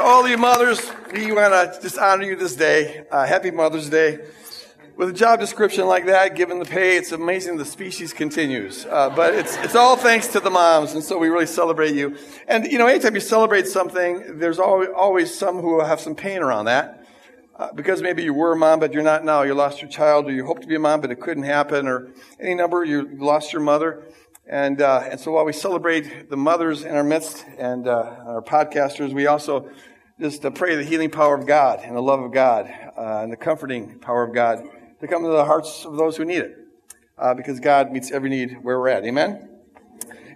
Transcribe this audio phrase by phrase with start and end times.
[0.00, 0.80] To all you mothers,
[1.12, 3.04] we want to just honor you this day.
[3.10, 4.20] Uh, happy Mother's Day.
[4.96, 8.86] With a job description like that, given the pay, it's amazing the species continues.
[8.86, 12.16] Uh, but it's, it's all thanks to the moms, and so we really celebrate you.
[12.48, 16.38] And, you know, anytime you celebrate something, there's always, always some who have some pain
[16.40, 17.06] around that.
[17.54, 19.42] Uh, because maybe you were a mom, but you're not now.
[19.42, 21.86] You lost your child, or you hope to be a mom, but it couldn't happen,
[21.86, 22.08] or
[22.40, 24.02] any number, you lost your mother.
[24.46, 28.42] And, uh, and so while we celebrate the mothers in our midst and uh, our
[28.42, 29.70] podcasters, we also
[30.20, 33.32] just to pray the healing power of God and the love of God uh, and
[33.32, 34.62] the comforting power of God
[35.00, 36.58] to come to the hearts of those who need it.
[37.16, 39.04] Uh, because God meets every need where we're at.
[39.04, 39.48] Amen?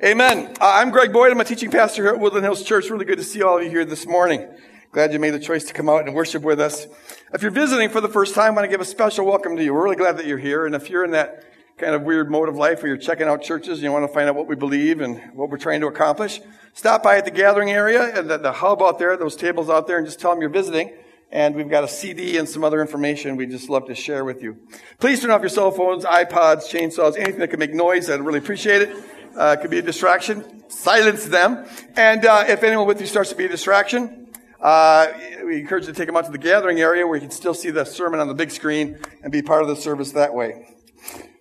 [0.02, 0.54] Amen.
[0.60, 1.32] Uh, I'm Greg Boyd.
[1.32, 2.88] I'm a teaching pastor here at Woodland Hills Church.
[2.88, 4.48] Really good to see all of you here this morning.
[4.92, 6.86] Glad you made the choice to come out and worship with us.
[7.32, 9.64] If you're visiting for the first time, I want to give a special welcome to
[9.64, 9.74] you.
[9.74, 10.66] We're really glad that you're here.
[10.66, 11.44] And if you're in that
[11.76, 14.12] kind of weird mode of life where you're checking out churches and you want to
[14.12, 16.40] find out what we believe and what we're trying to accomplish,
[16.72, 19.86] stop by at the gathering area and the, the hub out there, those tables out
[19.86, 20.92] there, and just tell them you're visiting.
[21.32, 24.40] And we've got a CD and some other information we'd just love to share with
[24.40, 24.56] you.
[25.00, 28.08] Please turn off your cell phones, iPods, chainsaws, anything that can make noise.
[28.08, 28.96] I'd really appreciate it.
[29.36, 30.62] Uh, it could be a distraction.
[30.70, 31.66] Silence them.
[31.96, 34.28] And uh, if anyone with you starts to be a distraction,
[34.60, 35.08] uh,
[35.44, 37.54] we encourage you to take them out to the gathering area where you can still
[37.54, 40.73] see the sermon on the big screen and be part of the service that way.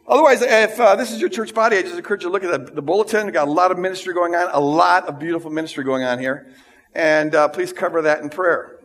[0.07, 2.65] Otherwise, if uh, this is your church body, I just encourage you to look at
[2.65, 3.25] the, the bulletin.
[3.25, 6.19] We've got a lot of ministry going on, a lot of beautiful ministry going on
[6.19, 6.51] here.
[6.93, 8.79] And uh, please cover that in prayer.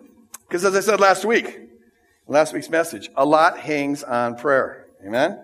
[0.47, 1.61] Because as I said last week,
[2.29, 4.87] last week's message, a lot hangs on prayer.
[5.05, 5.41] Amen?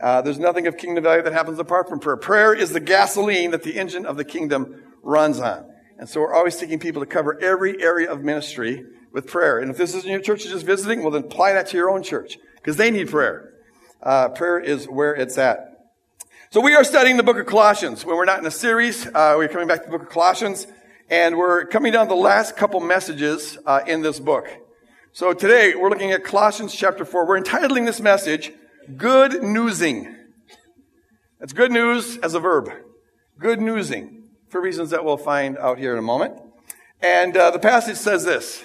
[0.00, 2.18] Uh, there's nothing of kingdom value that happens apart from prayer.
[2.18, 5.64] Prayer is the gasoline that the engine of the kingdom runs on.
[5.98, 9.60] And so we're always seeking people to cover every area of ministry with prayer.
[9.60, 11.90] And if this isn't your church you're just visiting, well then apply that to your
[11.90, 12.38] own church.
[12.56, 13.54] Because they need prayer.
[14.02, 15.90] Uh, prayer is where it's at.
[16.50, 18.04] So we are studying the book of Colossians.
[18.04, 20.66] When we're not in a series, uh, we're coming back to the book of Colossians,
[21.10, 24.48] and we're coming down the last couple messages uh, in this book.
[25.12, 27.26] So today we're looking at Colossians chapter four.
[27.26, 28.52] We're entitling this message
[28.96, 30.14] "Good Newsing."
[31.40, 32.70] That's good news as a verb.
[33.38, 36.40] Good newsing for reasons that we'll find out here in a moment.
[37.00, 38.62] And uh, the passage says this.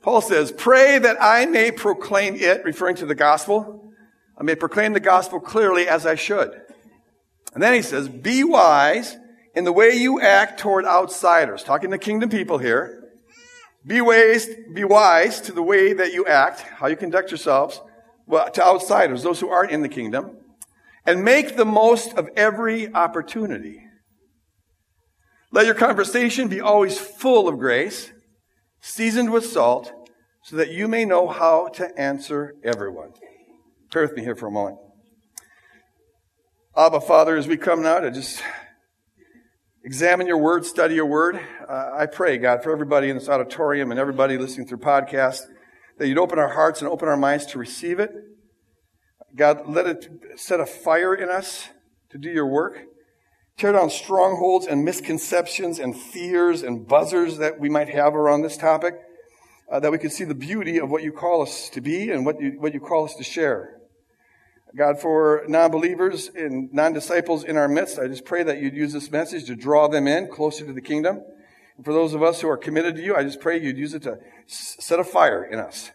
[0.00, 3.81] Paul says, "Pray that I may proclaim it," referring to the gospel
[4.42, 6.60] I may proclaim the gospel clearly as I should.
[7.54, 9.16] And then he says, be wise
[9.54, 11.62] in the way you act toward outsiders.
[11.62, 13.04] Talking to kingdom people here.
[13.86, 17.80] Be wise, be wise to the way that you act, how you conduct yourselves,
[18.26, 20.38] well, to outsiders, those who aren't in the kingdom,
[21.06, 23.86] and make the most of every opportunity.
[25.52, 28.10] Let your conversation be always full of grace,
[28.80, 29.92] seasoned with salt,
[30.42, 33.12] so that you may know how to answer everyone.
[33.92, 34.78] Bear with me here for a moment.
[36.74, 38.42] Abba, Father, as we come now to just
[39.84, 41.38] examine your word, study your word,
[41.68, 45.42] uh, I pray, God, for everybody in this auditorium and everybody listening through podcast,
[45.98, 48.12] that you'd open our hearts and open our minds to receive it.
[49.36, 51.68] God, let it set a fire in us
[52.12, 52.84] to do your work.
[53.58, 58.56] Tear down strongholds and misconceptions and fears and buzzers that we might have around this
[58.56, 58.94] topic,
[59.70, 62.24] uh, that we could see the beauty of what you call us to be and
[62.24, 63.80] what you, what you call us to share.
[64.76, 68.74] God, for non believers and non disciples in our midst, I just pray that you'd
[68.74, 71.22] use this message to draw them in closer to the kingdom.
[71.76, 73.94] And for those of us who are committed to you, I just pray you'd use
[73.94, 75.90] it to set a fire in us,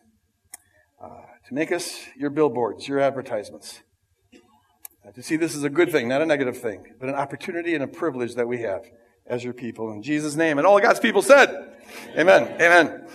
[1.04, 1.08] uh,
[1.48, 3.82] to make us your billboards, your advertisements.
[5.08, 7.74] Uh, to see this as a good thing, not a negative thing, but an opportunity
[7.74, 8.84] and a privilege that we have
[9.26, 9.92] as your people.
[9.92, 10.58] In Jesus' name.
[10.58, 11.74] And all God's people said,
[12.18, 12.44] Amen.
[12.62, 13.08] Amen.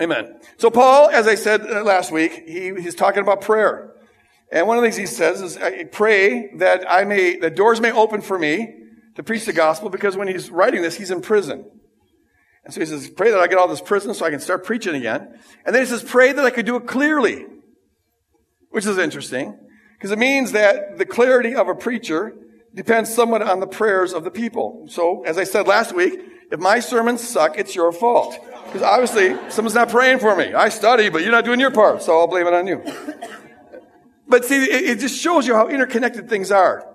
[0.00, 0.40] Amen.
[0.58, 3.87] So Paul, as I said uh, last week, he, he's talking about prayer.
[4.50, 7.80] And one of the things he says is, I pray that I may, that doors
[7.80, 8.74] may open for me
[9.16, 11.64] to preach the gospel because when he's writing this, he's in prison.
[12.64, 14.40] And so he says, pray that I get out of this prison so I can
[14.40, 15.38] start preaching again.
[15.64, 17.46] And then he says, pray that I could do it clearly,
[18.70, 19.58] which is interesting
[19.98, 22.36] because it means that the clarity of a preacher
[22.74, 24.86] depends somewhat on the prayers of the people.
[24.88, 26.20] So, as I said last week,
[26.52, 28.38] if my sermons suck, it's your fault.
[28.66, 30.54] Because obviously, someone's not praying for me.
[30.54, 32.82] I study, but you're not doing your part, so I'll blame it on you.
[34.28, 36.86] But see, it, it just shows you how interconnected things are.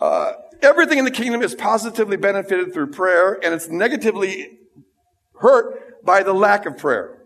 [0.00, 0.32] Uh,
[0.62, 4.58] everything in the kingdom is positively benefited through prayer, and it's negatively
[5.40, 7.19] hurt by the lack of prayer.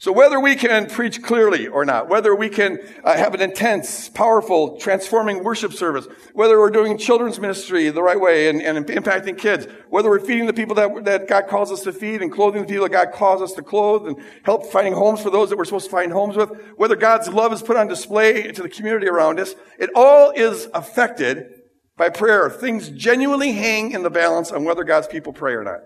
[0.00, 4.08] So whether we can preach clearly or not, whether we can uh, have an intense,
[4.08, 9.36] powerful, transforming worship service, whether we're doing children's ministry the right way and, and impacting
[9.36, 12.62] kids, whether we're feeding the people that, that God calls us to feed and clothing
[12.62, 15.58] the people that God calls us to clothe and help finding homes for those that
[15.58, 18.70] we're supposed to find homes with, whether God's love is put on display to the
[18.70, 21.60] community around us, it all is affected
[21.98, 22.48] by prayer.
[22.48, 25.80] Things genuinely hang in the balance on whether God's people pray or not.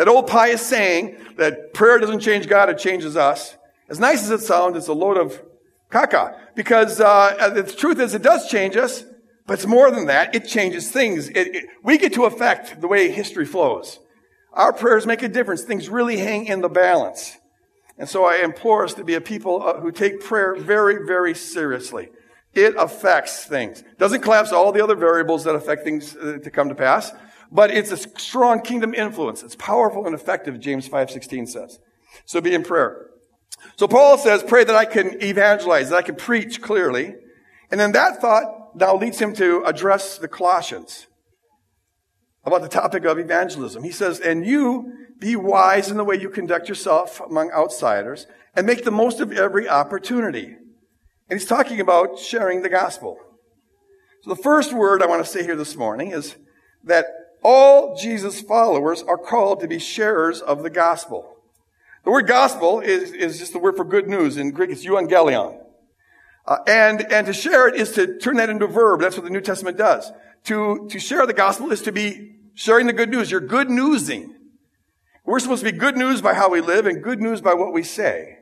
[0.00, 3.54] That old pious saying that prayer doesn't change God, it changes us.
[3.90, 5.38] As nice as it sounds, it's a load of
[5.90, 6.38] caca.
[6.54, 9.04] Because uh, the truth is, it does change us,
[9.46, 10.34] but it's more than that.
[10.34, 11.28] It changes things.
[11.28, 13.98] It, it, we get to affect the way history flows.
[14.54, 15.64] Our prayers make a difference.
[15.64, 17.36] Things really hang in the balance.
[17.98, 21.34] And so I implore us to be a people uh, who take prayer very, very
[21.34, 22.08] seriously.
[22.54, 23.84] It affects things.
[23.98, 27.12] Doesn't collapse all the other variables that affect things uh, to come to pass,
[27.50, 29.42] but it's a strong kingdom influence.
[29.42, 31.78] It's powerful and effective, James 5.16 says.
[32.24, 33.06] So be in prayer.
[33.76, 37.14] So Paul says, pray that I can evangelize, that I can preach clearly.
[37.70, 41.06] And then that thought now leads him to address the Colossians
[42.44, 43.82] about the topic of evangelism.
[43.82, 48.26] He says, and you be wise in the way you conduct yourself among outsiders
[48.56, 50.56] and make the most of every opportunity.
[51.28, 53.18] And he's talking about sharing the gospel.
[54.22, 56.36] So the first word I want to say here this morning is
[56.84, 57.06] that
[57.42, 61.36] all Jesus followers are called to be sharers of the gospel.
[62.04, 64.36] The word gospel is, is just the word for good news.
[64.36, 65.60] In Greek, it's euangelion.
[66.46, 69.00] Uh, and, and to share it is to turn that into a verb.
[69.00, 70.10] That's what the New Testament does.
[70.44, 73.30] To, to share the gospel is to be sharing the good news.
[73.30, 74.34] You're good newsing.
[75.24, 77.72] We're supposed to be good news by how we live and good news by what
[77.72, 78.38] we say.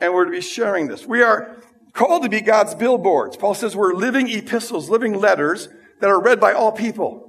[0.00, 1.06] And we're to be sharing this.
[1.06, 1.56] We are
[1.92, 3.36] called to be God's billboards.
[3.36, 5.68] Paul says we're living epistles, living letters
[6.00, 7.25] that are read by all people.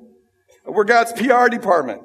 [0.67, 2.03] We're God's PR department.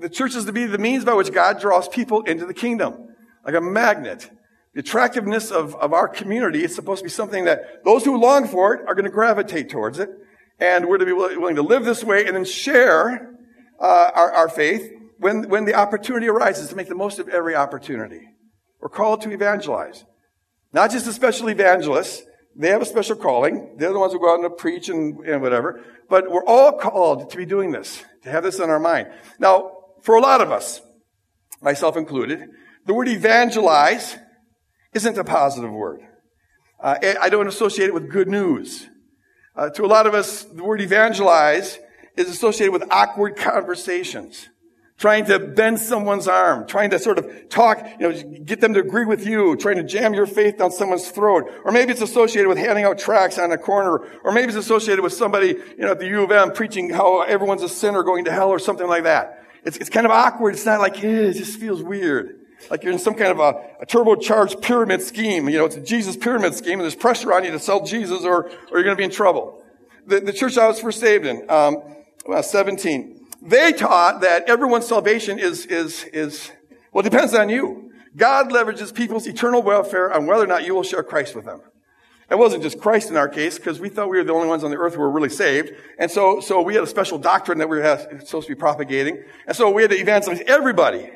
[0.00, 3.14] The church is to be the means by which God draws people into the kingdom,
[3.44, 4.30] like a magnet.
[4.74, 8.48] The attractiveness of, of our community is supposed to be something that those who long
[8.48, 10.10] for it are going to gravitate towards it.
[10.58, 13.34] And we're to be willing to live this way and then share
[13.80, 17.54] uh, our, our faith when, when the opportunity arises to make the most of every
[17.54, 18.28] opportunity.
[18.80, 20.04] We're called to evangelize.
[20.72, 22.22] Not just the special evangelists.
[22.54, 23.76] They have a special calling.
[23.76, 25.82] They're the ones who go out and preach and, and whatever.
[26.08, 29.08] But we're all called to be doing this, to have this in our mind.
[29.38, 29.72] Now,
[30.02, 30.80] for a lot of us,
[31.60, 32.48] myself included,
[32.86, 34.16] the word evangelize
[34.92, 36.00] isn't a positive word.
[36.78, 38.88] Uh, I don't associate it with good news.
[39.54, 41.78] Uh, to a lot of us, the word evangelize
[42.16, 44.48] is associated with awkward conversations
[45.02, 48.78] trying to bend someone's arm, trying to sort of talk, you know, get them to
[48.78, 51.50] agree with you, trying to jam your faith down someone's throat.
[51.64, 54.08] Or maybe it's associated with handing out tracts on a corner.
[54.22, 57.22] Or maybe it's associated with somebody, you know, at the U of M preaching how
[57.22, 59.44] everyone's a sinner going to hell or something like that.
[59.64, 60.54] It's, it's kind of awkward.
[60.54, 62.38] It's not like, eh, it just feels weird.
[62.70, 65.48] Like you're in some kind of a, a turbocharged pyramid scheme.
[65.48, 68.22] You know, it's a Jesus pyramid scheme and there's pressure on you to sell Jesus
[68.22, 69.64] or, or you're going to be in trouble.
[70.06, 71.82] The, the church I was first saved in, um,
[72.24, 76.50] well, 17, they taught that everyone's salvation is, is, is,
[76.92, 77.90] well, depends on you.
[78.16, 81.60] God leverages people's eternal welfare on whether or not you will share Christ with them.
[82.30, 84.64] It wasn't just Christ in our case, because we thought we were the only ones
[84.64, 85.72] on the earth who were really saved.
[85.98, 89.22] And so, so we had a special doctrine that we were supposed to be propagating.
[89.46, 91.10] And so we had to evangelize everybody.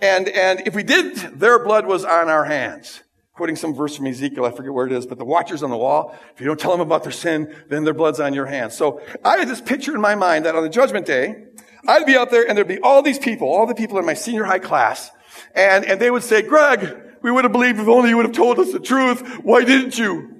[0.00, 3.02] And, and if we did, their blood was on our hands.
[3.38, 5.76] Quoting some verse from Ezekiel, I forget where it is, but the watchers on the
[5.76, 8.76] wall, if you don't tell them about their sin, then their blood's on your hands.
[8.76, 11.44] So I had this picture in my mind that on the judgment day,
[11.86, 14.14] I'd be out there and there'd be all these people, all the people in my
[14.14, 15.12] senior high class,
[15.54, 18.34] and, and they would say, Greg, we would have believed if only you would have
[18.34, 19.20] told us the truth.
[19.44, 20.38] Why didn't you?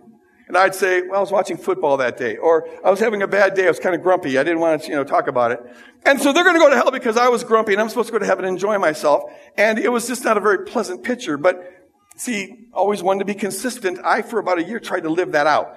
[0.49, 3.29] And I'd say, well, I was watching football that day, or I was having a
[3.29, 3.67] bad day.
[3.67, 4.39] I was kind of grumpy.
[4.39, 5.61] I didn't want to, you know, talk about it.
[6.05, 8.09] And so they're going to go to hell because I was grumpy and I'm supposed
[8.09, 9.31] to go to heaven and enjoy myself.
[9.57, 11.37] And it was just not a very pleasant picture.
[11.37, 11.78] But
[12.19, 13.99] see, always wanted to be consistent.
[14.05, 15.77] I, for about a year, tried to live that out.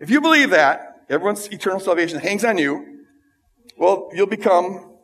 [0.00, 3.04] If you believe that, everyone's eternal salvation hangs on you,
[3.76, 4.96] well, you'll become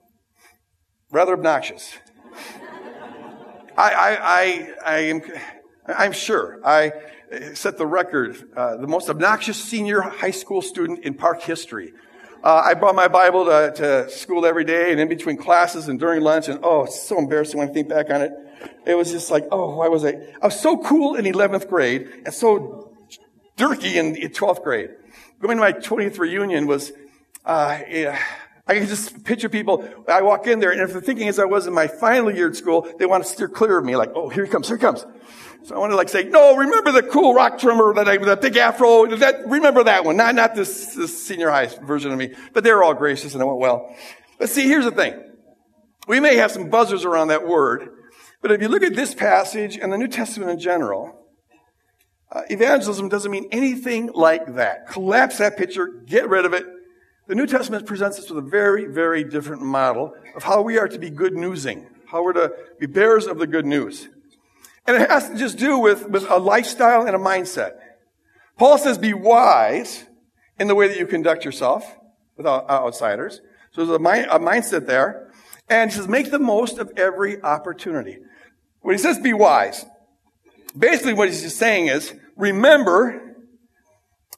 [1.11, 1.95] rather obnoxious.
[3.77, 5.23] I, I, I, I am,
[5.87, 6.93] I'm sure I
[7.55, 11.93] set the record, uh, the most obnoxious senior high school student in park history.
[12.43, 15.99] Uh, I brought my Bible to, to, school every day and in between classes and
[15.99, 18.33] during lunch, and oh, it's so embarrassing when I think back on it.
[18.87, 20.11] It was just like, oh, why was I?
[20.41, 22.95] I was so cool in 11th grade and so
[23.57, 24.91] dirty in 12th grade.
[25.41, 26.93] Going to my 20th reunion was,
[27.45, 28.21] uh, yeah,
[28.69, 29.89] I can just picture people.
[30.09, 32.49] I walk in there, and if the thinking as I was in my final year
[32.49, 34.77] at school, they want to steer clear of me, like, "Oh, here he comes, here
[34.77, 35.07] he comes."
[35.65, 38.41] So I want to like say, "No, remember the cool rock drummer that I, that
[38.41, 39.07] big afro?
[39.17, 40.17] That remember that one?
[40.17, 43.43] Not not this, this senior high version of me." But they were all gracious, and
[43.43, 43.95] it went well.
[44.39, 45.21] But see, here's the thing:
[46.07, 47.91] we may have some buzzers around that word,
[48.41, 51.27] but if you look at this passage and the New Testament in general,
[52.31, 54.89] uh, evangelism doesn't mean anything like that.
[54.89, 56.65] Collapse that picture, get rid of it,
[57.29, 60.89] the New Testament presents us with a very, very different model of how we are
[60.89, 64.09] to be good newsing, how we're to be bearers of the good news.
[64.89, 67.73] And it has to just do with, with a lifestyle and a mindset.
[68.57, 70.07] Paul says, be wise
[70.59, 71.85] in the way that you conduct yourself
[72.39, 73.43] with outsiders.
[73.73, 75.31] So there's a, mind, a mindset there.
[75.69, 78.17] And he says, make the most of every opportunity.
[78.81, 79.85] When he says be wise,
[80.77, 83.37] basically what he's just saying is, remember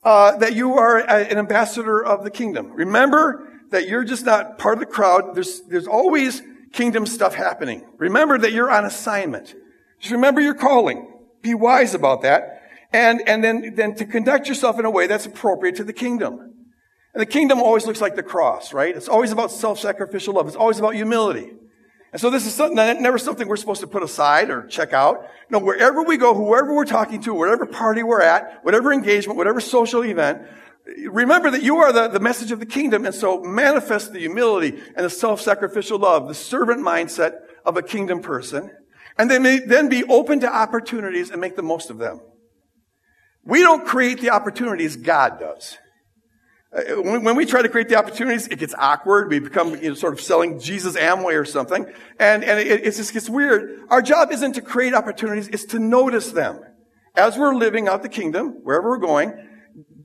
[0.02, 2.73] uh, that you are an ambassador of the kingdom.
[2.73, 5.37] Remember that you're just not part of the crowd.
[5.37, 6.42] There's, there's always
[6.73, 7.87] kingdom stuff happening.
[7.99, 9.54] Remember that you're on assignment.
[10.00, 11.07] Just remember your calling.
[11.42, 12.62] Be wise about that.
[12.92, 16.54] And, and then, then to conduct yourself in a way that's appropriate to the kingdom.
[17.14, 18.97] And the kingdom always looks like the cross, right?
[18.97, 20.47] It's always about self-sacrificial love.
[20.49, 21.52] It's always about humility.
[22.12, 25.28] And so this is something, never something we're supposed to put aside or check out.
[25.49, 29.61] No, wherever we go, whoever we're talking to, whatever party we're at, whatever engagement, whatever
[29.61, 30.42] social event,
[31.09, 33.07] remember that you are the, the message of the kingdom.
[33.07, 38.21] And so manifest the humility and the self-sacrificial love, the servant mindset of a kingdom
[38.21, 38.71] person.
[39.21, 42.23] And then, may then be open to opportunities and make the most of them.
[43.45, 45.77] We don't create the opportunities, God does.
[46.75, 49.29] Uh, when we try to create the opportunities, it gets awkward.
[49.29, 51.85] We become you know, sort of selling Jesus Amway or something.
[52.19, 53.81] And, and it, it just gets weird.
[53.91, 56.59] Our job isn't to create opportunities, it's to notice them.
[57.15, 59.35] As we're living out the kingdom, wherever we're going,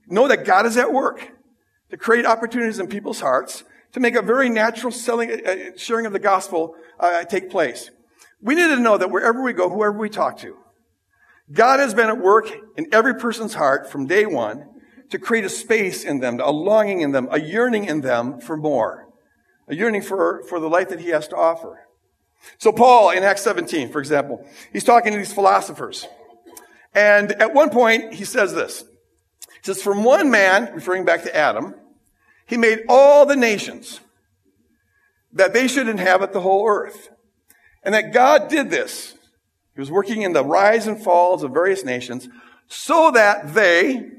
[0.08, 1.32] know that God is at work
[1.90, 6.06] to create opportunities in people's hearts to make a very natural selling, uh, uh, sharing
[6.06, 7.92] of the gospel uh, take place.
[8.46, 10.56] We need to know that wherever we go, whoever we talk to,
[11.52, 12.48] God has been at work
[12.78, 14.70] in every person's heart from day one
[15.10, 18.56] to create a space in them, a longing in them, a yearning in them for
[18.56, 19.10] more,
[19.68, 21.88] a yearning for, for the life that he has to offer.
[22.60, 26.08] So Paul in Acts 17, for example, he's talking to these philosophers.
[26.94, 28.84] And at one point, he says this.
[28.84, 31.74] He says, from one man, referring back to Adam,
[32.46, 34.02] he made all the nations
[35.34, 37.10] that they should inhabit the whole earth.
[37.86, 39.14] And that God did this.
[39.76, 42.28] He was working in the rise and falls of various nations
[42.68, 44.10] so that they,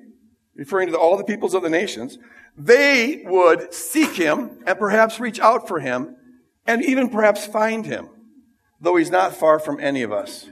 [0.55, 2.19] referring to all the peoples of the nations,
[2.57, 6.17] they would seek him and perhaps reach out for him
[6.67, 8.09] and even perhaps find him,
[8.81, 10.49] though he's not far from any of us.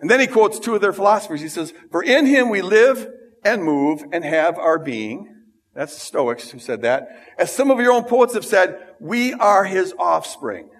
[0.00, 1.40] And then he quotes two of their philosophers.
[1.40, 3.08] He says, For in him we live
[3.44, 5.34] and move and have our being.
[5.74, 7.08] That's the Stoics who said that.
[7.38, 10.70] As some of your own poets have said, we are his offspring.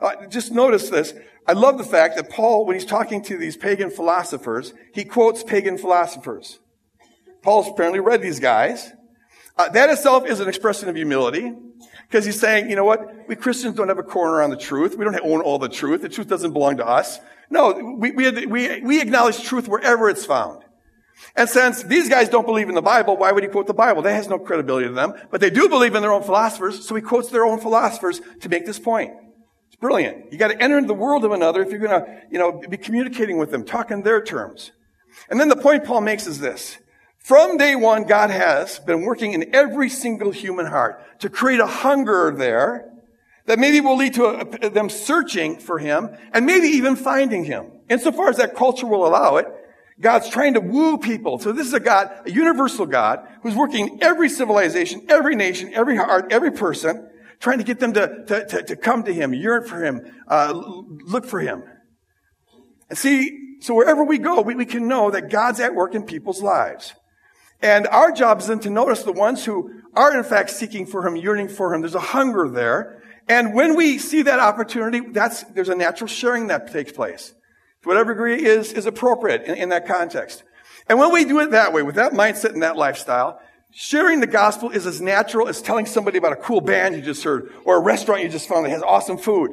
[0.00, 1.14] Uh, just notice this.
[1.46, 5.42] I love the fact that Paul, when he's talking to these pagan philosophers, he quotes
[5.42, 6.58] pagan philosophers.
[7.42, 8.92] Paul's apparently read these guys.
[9.56, 11.52] Uh, that itself is an expression of humility
[12.08, 13.28] because he's saying, you know what?
[13.28, 14.96] We Christians don't have a corner on the truth.
[14.96, 16.02] We don't own all the truth.
[16.02, 17.20] The truth doesn't belong to us.
[17.50, 20.64] No, we, we, we, we acknowledge truth wherever it's found.
[21.36, 24.02] And since these guys don't believe in the Bible, why would he quote the Bible?
[24.02, 25.14] That has no credibility to them.
[25.30, 28.48] But they do believe in their own philosophers, so he quotes their own philosophers to
[28.48, 29.12] make this point.
[29.84, 30.32] Brilliant.
[30.32, 32.52] You got to enter into the world of another if you're going to, you know,
[32.52, 34.72] be communicating with them, talk in their terms.
[35.28, 36.78] And then the point Paul makes is this.
[37.18, 41.66] From day one, God has been working in every single human heart to create a
[41.66, 42.94] hunger there
[43.44, 47.66] that maybe will lead to a, them searching for Him and maybe even finding Him.
[47.90, 49.48] Insofar as that culture will allow it,
[50.00, 51.38] God's trying to woo people.
[51.38, 55.74] So this is a God, a universal God, who's working in every civilization, every nation,
[55.74, 57.10] every heart, every person,
[57.44, 60.50] trying to get them to, to, to, to come to Him, yearn for Him, uh,
[60.54, 61.62] look for Him.
[62.88, 66.04] And see, so wherever we go, we, we can know that God's at work in
[66.04, 66.94] people's lives.
[67.60, 71.06] And our job is then to notice the ones who are in fact seeking for
[71.06, 71.82] Him, yearning for Him.
[71.82, 73.02] There's a hunger there.
[73.28, 77.34] And when we see that opportunity, that's, there's a natural sharing that takes place.
[77.82, 80.44] To whatever degree is, is appropriate in, in that context.
[80.88, 83.38] And when we do it that way, with that mindset and that lifestyle,
[83.74, 87.24] sharing the gospel is as natural as telling somebody about a cool band you just
[87.24, 89.50] heard or a restaurant you just found that has awesome food.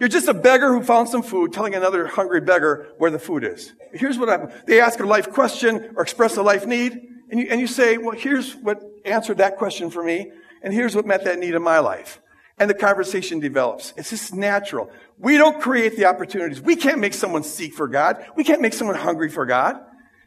[0.00, 3.44] You're just a beggar who found some food telling another hungry beggar where the food
[3.44, 3.72] is.
[3.92, 4.52] Here's what happened.
[4.66, 7.08] They ask a life question or express a life need.
[7.30, 10.94] And you, and you say, well, here's what answered that question for me, and here's
[10.94, 12.20] what met that need in my life.
[12.58, 13.94] And the conversation develops.
[13.96, 14.90] It's just natural.
[15.18, 16.60] We don't create the opportunities.
[16.60, 18.26] We can't make someone seek for God.
[18.36, 19.80] We can't make someone hungry for God.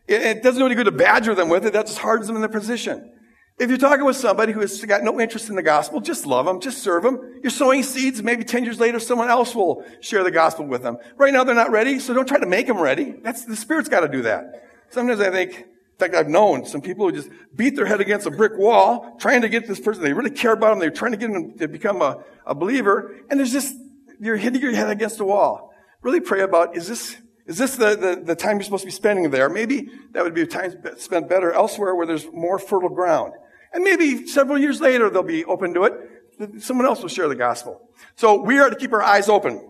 [0.07, 1.73] It, it doesn't do any good to badger them with it.
[1.73, 3.11] That just hardens them in their position.
[3.57, 6.45] If you're talking with somebody who has got no interest in the gospel, just love
[6.45, 7.39] them, just serve them.
[7.41, 8.21] You're sowing seeds.
[8.21, 10.97] Maybe 10 years later, someone else will share the gospel with them.
[11.15, 13.13] Right now, they're not ready, so don't try to make them ready.
[13.23, 14.67] That's, the Spirit's got to do that.
[14.89, 15.65] Sometimes I think, in
[15.97, 19.41] fact, I've known some people who just beat their head against a brick wall trying
[19.43, 20.03] to get this person.
[20.03, 20.79] They really care about them.
[20.79, 23.15] They're trying to get them to become a, a believer.
[23.29, 23.73] And there's just,
[24.19, 25.73] you're hitting your head against a wall.
[26.01, 28.91] Really pray about, is this, is this the, the, the time you're supposed to be
[28.91, 29.47] spending there?
[29.47, 33.31] Maybe that would be a time spent better elsewhere where there's more fertile ground.
[33.75, 36.63] And maybe several years later they'll be open to it.
[36.63, 37.89] Someone else will share the gospel.
[38.15, 39.69] So we are to keep our eyes open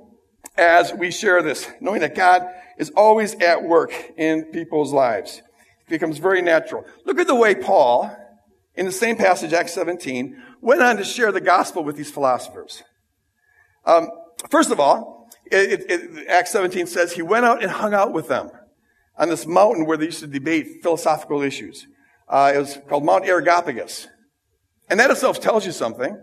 [0.55, 2.47] as we share this, knowing that God
[2.77, 5.41] is always at work in people's lives.
[5.87, 6.85] It becomes very natural.
[7.05, 8.15] Look at the way Paul,
[8.75, 12.83] in the same passage, Acts 17, went on to share the gospel with these philosophers.
[13.85, 14.09] Um,
[14.51, 18.13] first of all, it, it, it, Acts 17 says he went out and hung out
[18.13, 18.51] with them
[19.17, 21.87] on this mountain where they used to debate philosophical issues.
[22.27, 24.07] Uh, it was called Mount Areopagus.
[24.89, 26.21] And that itself tells you something.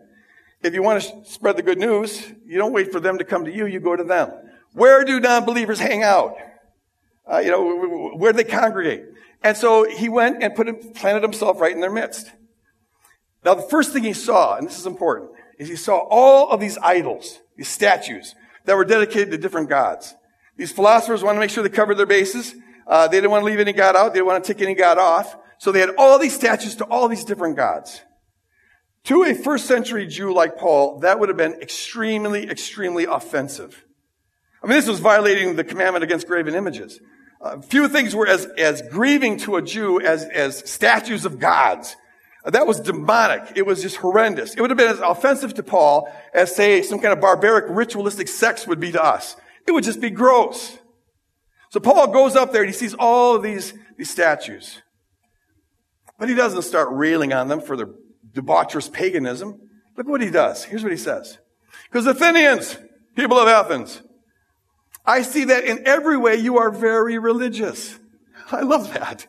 [0.62, 3.44] If you want to spread the good news, you don't wait for them to come
[3.44, 4.32] to you, you go to them.
[4.73, 6.37] Where do non-believers hang out?
[7.30, 9.04] Uh, you know, where do they congregate?
[9.42, 12.30] And so he went and him, planted himself right in their midst.
[13.44, 16.61] Now, the first thing he saw, and this is important, is he saw all of
[16.61, 20.14] these idols, these statues that were dedicated to different gods.
[20.56, 22.54] These philosophers wanted to make sure they covered their bases.
[22.87, 24.12] Uh, they didn't want to leave any god out.
[24.12, 25.37] They didn't want to take any god off.
[25.62, 28.00] So they had all these statues to all these different gods.
[29.04, 33.85] To a first century Jew like Paul, that would have been extremely, extremely offensive.
[34.61, 36.99] I mean, this was violating the commandment against graven images.
[37.40, 41.95] Uh, few things were as, as grieving to a Jew as, as statues of gods.
[42.45, 43.52] Uh, that was demonic.
[43.54, 44.57] It was just horrendous.
[44.57, 48.26] It would have been as offensive to Paul as, say, some kind of barbaric ritualistic
[48.26, 49.37] sex would be to us.
[49.69, 50.76] It would just be gross.
[51.71, 54.83] So Paul goes up there and he sees all of these, these statues.
[56.23, 57.88] But he doesn't start railing on them for their
[58.33, 59.61] debaucherous paganism.
[59.97, 60.62] Look what he does.
[60.62, 61.38] Here's what he says.
[61.91, 62.79] Because Athenians,
[63.17, 64.00] people of Athens,
[65.05, 67.99] I see that in every way you are very religious.
[68.52, 69.26] I love that.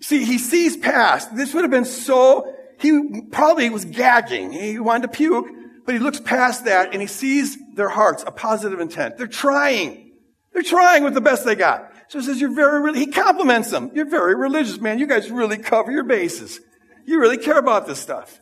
[0.00, 1.34] See, he sees past.
[1.34, 4.52] This would have been so, he probably was gagging.
[4.52, 5.48] He wanted to puke,
[5.86, 9.16] but he looks past that and he sees their hearts, a positive intent.
[9.16, 10.12] They're trying.
[10.52, 11.87] They're trying with the best they got.
[12.08, 13.90] So he says, you're very, he compliments them.
[13.94, 14.98] You're very religious, man.
[14.98, 16.60] You guys really cover your bases.
[17.04, 18.40] You really care about this stuff.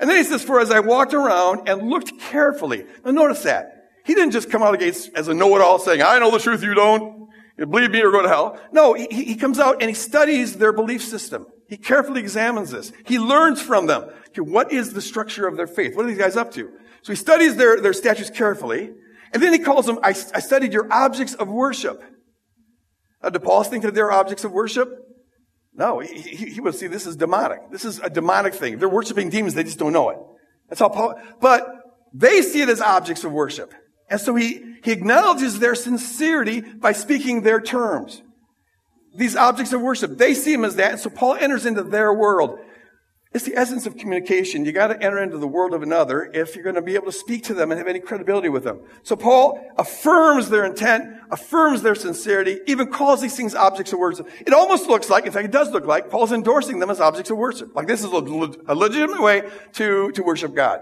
[0.00, 2.86] And then he says, for as I walked around and looked carefully.
[3.04, 3.90] Now notice that.
[4.04, 6.74] He didn't just come out gates as a know-it-all saying, I know the truth, you
[6.74, 7.28] don't.
[7.56, 8.60] You believe me or go to hell.
[8.72, 11.46] No, he, he comes out and he studies their belief system.
[11.68, 12.92] He carefully examines this.
[13.04, 14.04] He learns from them.
[14.28, 15.94] Okay, what is the structure of their faith?
[15.96, 16.70] What are these guys up to?
[17.02, 18.92] So he studies their, their statutes carefully.
[19.32, 22.02] And then he calls them, I, I studied your objects of worship.
[23.22, 24.88] Now, do Paul think that they're objects of worship?
[25.74, 27.70] No, he, he, he would see this is demonic.
[27.70, 28.78] This is a demonic thing.
[28.78, 30.18] They're worshiping demons, they just don't know it.
[30.68, 31.66] That's how Paul, but
[32.12, 33.72] they see it as objects of worship.
[34.10, 38.22] And so he, he acknowledges their sincerity by speaking their terms.
[39.14, 40.92] These objects of worship, they see them as that.
[40.92, 42.58] And so Paul enters into their world.
[43.34, 44.64] It's the essence of communication.
[44.64, 47.06] You got to enter into the world of another if you're going to be able
[47.06, 48.80] to speak to them and have any credibility with them.
[49.02, 54.30] So Paul affirms their intent, affirms their sincerity, even calls these things objects of worship.
[54.40, 57.30] It almost looks like, in fact, it does look like Paul's endorsing them as objects
[57.30, 57.74] of worship.
[57.76, 59.42] Like this is a, legitimate way
[59.74, 60.80] to, to worship God.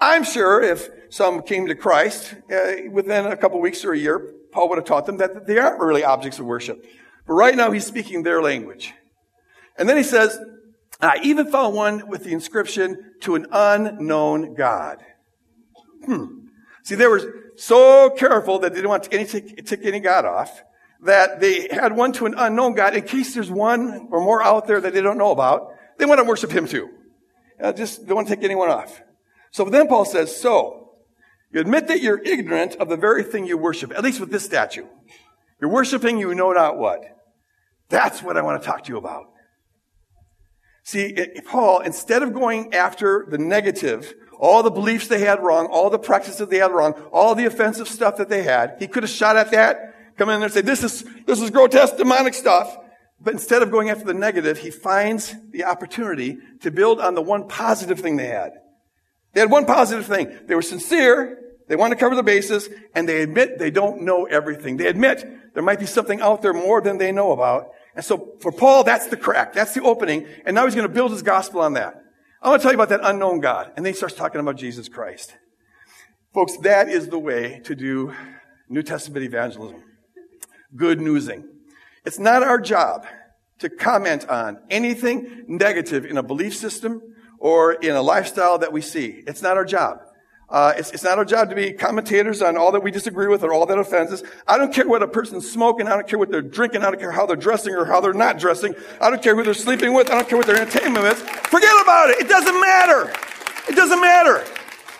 [0.00, 4.32] I'm sure if some came to Christ uh, within a couple weeks or a year,
[4.50, 6.84] Paul would have taught them that they aren't really objects of worship.
[7.24, 8.94] But right now he's speaking their language.
[9.78, 10.38] And then he says,
[11.00, 14.98] I even found one with the inscription to an unknown God.
[16.04, 16.46] Hmm.
[16.82, 20.24] See, they were so careful that they didn't want to any, take, take any God
[20.24, 20.62] off
[21.04, 24.66] that they had one to an unknown God in case there's one or more out
[24.66, 25.72] there that they don't know about.
[25.98, 26.90] They want to worship him too.
[27.62, 29.02] Uh, just don't want to take anyone off.
[29.50, 30.94] So then Paul says, so,
[31.52, 34.44] you admit that you're ignorant of the very thing you worship, at least with this
[34.44, 34.86] statue.
[35.60, 37.04] You're worshiping you know not what.
[37.90, 39.26] That's what I want to talk to you about.
[40.84, 41.16] See,
[41.46, 45.98] Paul, instead of going after the negative, all the beliefs they had wrong, all the
[45.98, 49.36] practices they had wrong, all the offensive stuff that they had, he could have shot
[49.36, 52.76] at that, come in there and say, this is, this is grotesque, demonic stuff.
[53.18, 57.22] But instead of going after the negative, he finds the opportunity to build on the
[57.22, 58.52] one positive thing they had.
[59.32, 60.38] They had one positive thing.
[60.46, 61.40] They were sincere.
[61.66, 64.76] They want to cover the bases and they admit they don't know everything.
[64.76, 67.70] They admit there might be something out there more than they know about.
[67.94, 69.52] And so for Paul, that's the crack.
[69.52, 70.26] That's the opening.
[70.44, 72.02] And now he's going to build his gospel on that.
[72.42, 73.72] I want to tell you about that unknown God.
[73.76, 75.34] And then he starts talking about Jesus Christ.
[76.32, 78.12] Folks, that is the way to do
[78.68, 79.82] New Testament evangelism.
[80.74, 81.48] Good newsing.
[82.04, 83.06] It's not our job
[83.60, 87.00] to comment on anything negative in a belief system
[87.38, 89.22] or in a lifestyle that we see.
[89.26, 90.00] It's not our job.
[90.54, 93.42] Uh, it's, it's, not our job to be commentators on all that we disagree with
[93.42, 94.22] or all that offends us.
[94.46, 95.88] I don't care what a person's smoking.
[95.88, 96.84] I don't care what they're drinking.
[96.84, 98.72] I don't care how they're dressing or how they're not dressing.
[99.00, 100.12] I don't care who they're sleeping with.
[100.12, 101.20] I don't care what their entertainment is.
[101.20, 102.20] Forget about it.
[102.20, 103.12] It doesn't matter.
[103.68, 104.44] It doesn't matter.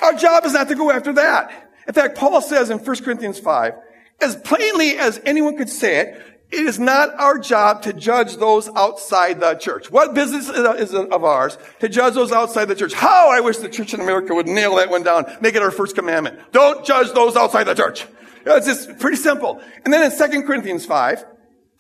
[0.03, 1.71] Our job is not to go after that.
[1.87, 3.75] In fact, Paul says in 1 Corinthians 5,
[4.23, 8.69] as plainly as anyone could say it, it is not our job to judge those
[8.75, 9.90] outside the church.
[9.90, 12.95] What business is it of ours to judge those outside the church?
[12.95, 15.71] How I wish the church in America would nail that one down, make it our
[15.71, 16.38] first commandment.
[16.53, 18.07] Don't judge those outside the church.
[18.47, 19.61] It's just pretty simple.
[19.85, 21.25] And then in 2 Corinthians 5,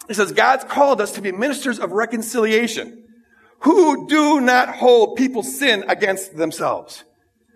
[0.08, 3.04] it says, God's called us to be ministers of reconciliation
[3.60, 7.04] who do not hold people's sin against themselves.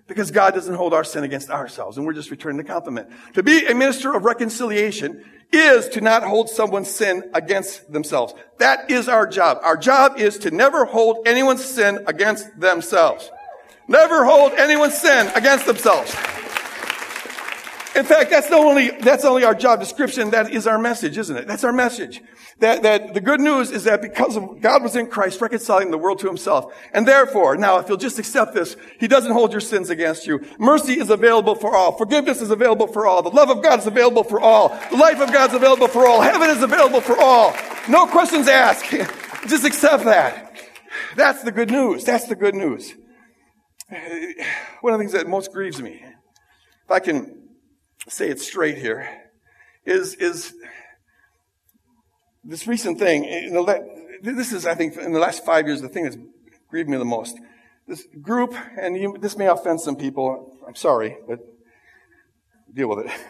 [0.08, 3.10] because God doesn't hold our sin against ourselves, and we're just returning the compliment.
[3.34, 8.34] To be a minister of reconciliation is to not hold someone's sin against themselves.
[8.58, 9.58] That is our job.
[9.62, 13.30] Our job is to never hold anyone's sin against themselves.
[13.86, 16.14] Never hold anyone's sin against themselves.
[17.94, 21.36] In fact, that's not only, that's only our job description, that is our message, isn't
[21.36, 21.46] it?
[21.46, 22.20] That's our message.
[22.60, 25.98] That, that the good news is that because of God was in Christ reconciling the
[25.98, 26.74] world to himself.
[26.92, 30.44] And therefore, now if you'll just accept this, he doesn't hold your sins against you.
[30.58, 31.96] Mercy is available for all.
[31.96, 33.22] Forgiveness is available for all.
[33.22, 34.68] The love of God is available for all.
[34.90, 36.20] The life of God is available for all.
[36.20, 37.54] Heaven is available for all.
[37.88, 38.90] No questions asked.
[39.46, 40.56] just accept that.
[41.16, 42.04] That's the good news.
[42.04, 42.92] That's the good news.
[44.80, 46.02] One of the things that most grieves me,
[46.84, 47.37] if I can
[48.08, 49.08] say it straight here,
[49.84, 50.54] is, is
[52.44, 53.22] this recent thing.
[53.22, 53.84] The,
[54.22, 56.16] this is, I think, in the last five years, the thing that's
[56.68, 57.38] grieved me the most.
[57.86, 60.56] This group, and you, this may offend some people.
[60.66, 61.40] I'm sorry, but
[62.72, 63.12] deal with it.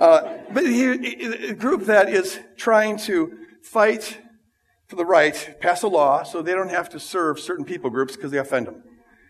[0.00, 4.18] Uh, but here, a group that is trying to fight
[4.86, 8.14] for the right, pass a law so they don't have to serve certain people groups
[8.14, 8.82] because they offend them.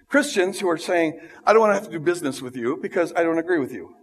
[0.09, 3.13] Christians who are saying, I don't want to have to do business with you because
[3.17, 3.95] I don't agree with you.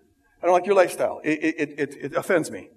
[0.43, 1.21] I don't like your lifestyle.
[1.23, 2.69] It, it, it, it offends me.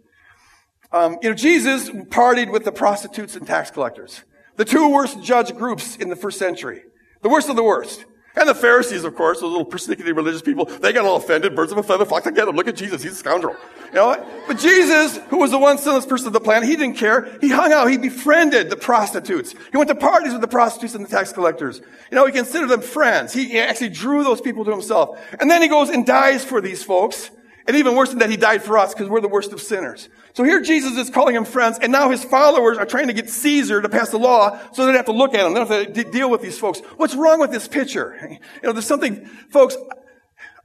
[0.93, 4.23] Um, you know, Jesus partied with the prostitutes and tax collectors,
[4.55, 6.83] the two worst judge groups in the first century,
[7.23, 8.05] the worst of the worst.
[8.37, 11.57] And the Pharisees, of course, those little persnickety religious people, they got all offended.
[11.57, 12.53] Birds of a feather flock together.
[12.53, 13.03] Look at Jesus.
[13.03, 13.57] He's a scoundrel.
[13.89, 16.99] You know But Jesus, who was the one sinless person of the planet, he didn't
[16.99, 17.39] care.
[17.41, 17.91] He hung out.
[17.91, 19.55] He befriended the prostitutes.
[19.73, 21.81] He went to parties with the prostitutes and the tax collectors.
[22.11, 23.33] You know, he considered them friends.
[23.33, 25.19] He actually drew those people to himself.
[25.41, 27.31] And then he goes and dies for these folks.
[27.67, 30.09] And even worse than that, he died for us because we're the worst of sinners.
[30.35, 33.29] So here Jesus is calling him friends, and now his followers are trying to get
[33.29, 35.55] Caesar to pass the law so they don't have to look at him.
[35.55, 36.81] They don't have to deal with these folks.
[36.97, 38.39] What's wrong with this picture?
[38.57, 39.77] You know, there's something, folks,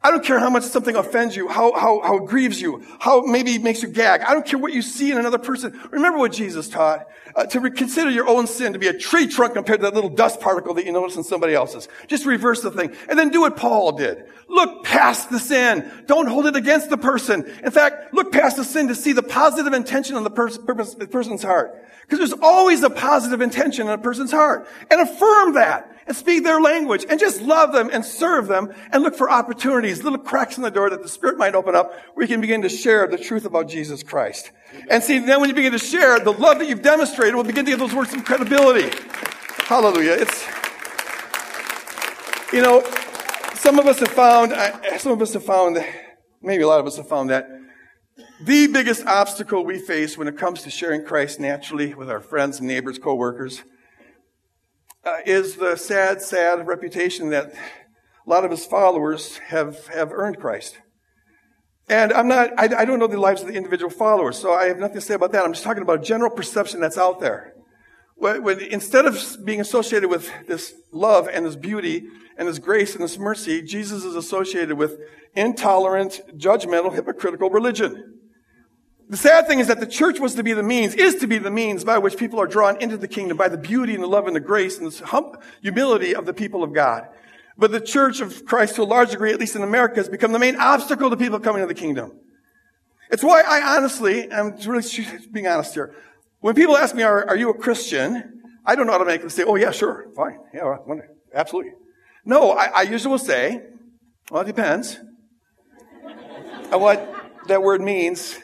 [0.04, 3.22] I don't care how much something offends you, how, how, how it grieves you, how
[3.22, 4.22] maybe makes you gag.
[4.22, 5.80] I don't care what you see in another person.
[5.92, 7.08] Remember what Jesus taught.
[7.36, 10.10] Uh, to reconsider your own sin to be a tree trunk compared to that little
[10.10, 11.88] dust particle that you notice in somebody else's.
[12.08, 12.96] Just reverse the thing.
[13.10, 14.26] And then do what Paul did.
[14.48, 15.90] Look past the sin.
[16.08, 17.46] Don't hold it against the person.
[17.64, 21.08] In fact, look past the sin to see the positive intention on the, purpose, the
[21.08, 21.74] person's heart.
[22.02, 24.68] Because there's always a positive intention in a person's heart.
[24.90, 29.04] And affirm that and speak their language and just love them and serve them and
[29.04, 32.26] look for opportunities, little cracks in the door that the Spirit might open up where
[32.26, 34.52] you can begin to share the truth about Jesus Christ.
[34.90, 37.66] And see, then when you begin to share, the love that you've demonstrated will begin
[37.66, 38.90] to get those words some credibility.
[39.66, 40.14] Hallelujah.
[40.14, 40.44] It's,
[42.52, 42.84] you know,
[43.54, 44.54] some of us have found,
[45.00, 45.78] some of us have found,
[46.42, 47.48] maybe a lot of us have found that
[48.42, 52.58] the biggest obstacle we face when it comes to sharing Christ naturally with our friends,
[52.58, 53.62] and neighbors, co-workers,
[55.06, 60.40] uh, is the sad, sad reputation that a lot of his followers have, have earned
[60.40, 60.80] Christ.
[61.90, 64.66] And I'm not, I, I, don't know the lives of the individual followers, so I
[64.66, 65.44] have nothing to say about that.
[65.44, 67.54] I'm just talking about a general perception that's out there.
[68.16, 72.96] When, when, instead of being associated with this love and this beauty and this grace
[72.96, 75.00] and this mercy, Jesus is associated with
[75.36, 78.20] intolerant, judgmental, hypocritical religion.
[79.10, 81.38] The sad thing is that the church was to be the means, is to be
[81.38, 84.08] the means by which people are drawn into the kingdom by the beauty and the
[84.08, 87.10] love and the grace and the hum- humility of the people of God.
[87.58, 90.32] But the church of Christ, to a large degree, at least in America, has become
[90.32, 92.14] the main obstacle to people coming to the kingdom.
[93.10, 94.84] It's why I honestly, I'm really
[95.32, 95.94] being honest here.
[96.40, 98.42] When people ask me, are, are you a Christian?
[98.66, 100.40] I don't know how to make automatically say, oh yeah, sure, fine.
[100.54, 100.78] Yeah,
[101.34, 101.74] absolutely.
[102.24, 103.64] No, I, I usually will say,
[104.30, 105.00] well, it depends
[106.72, 107.14] on what
[107.48, 108.40] that word means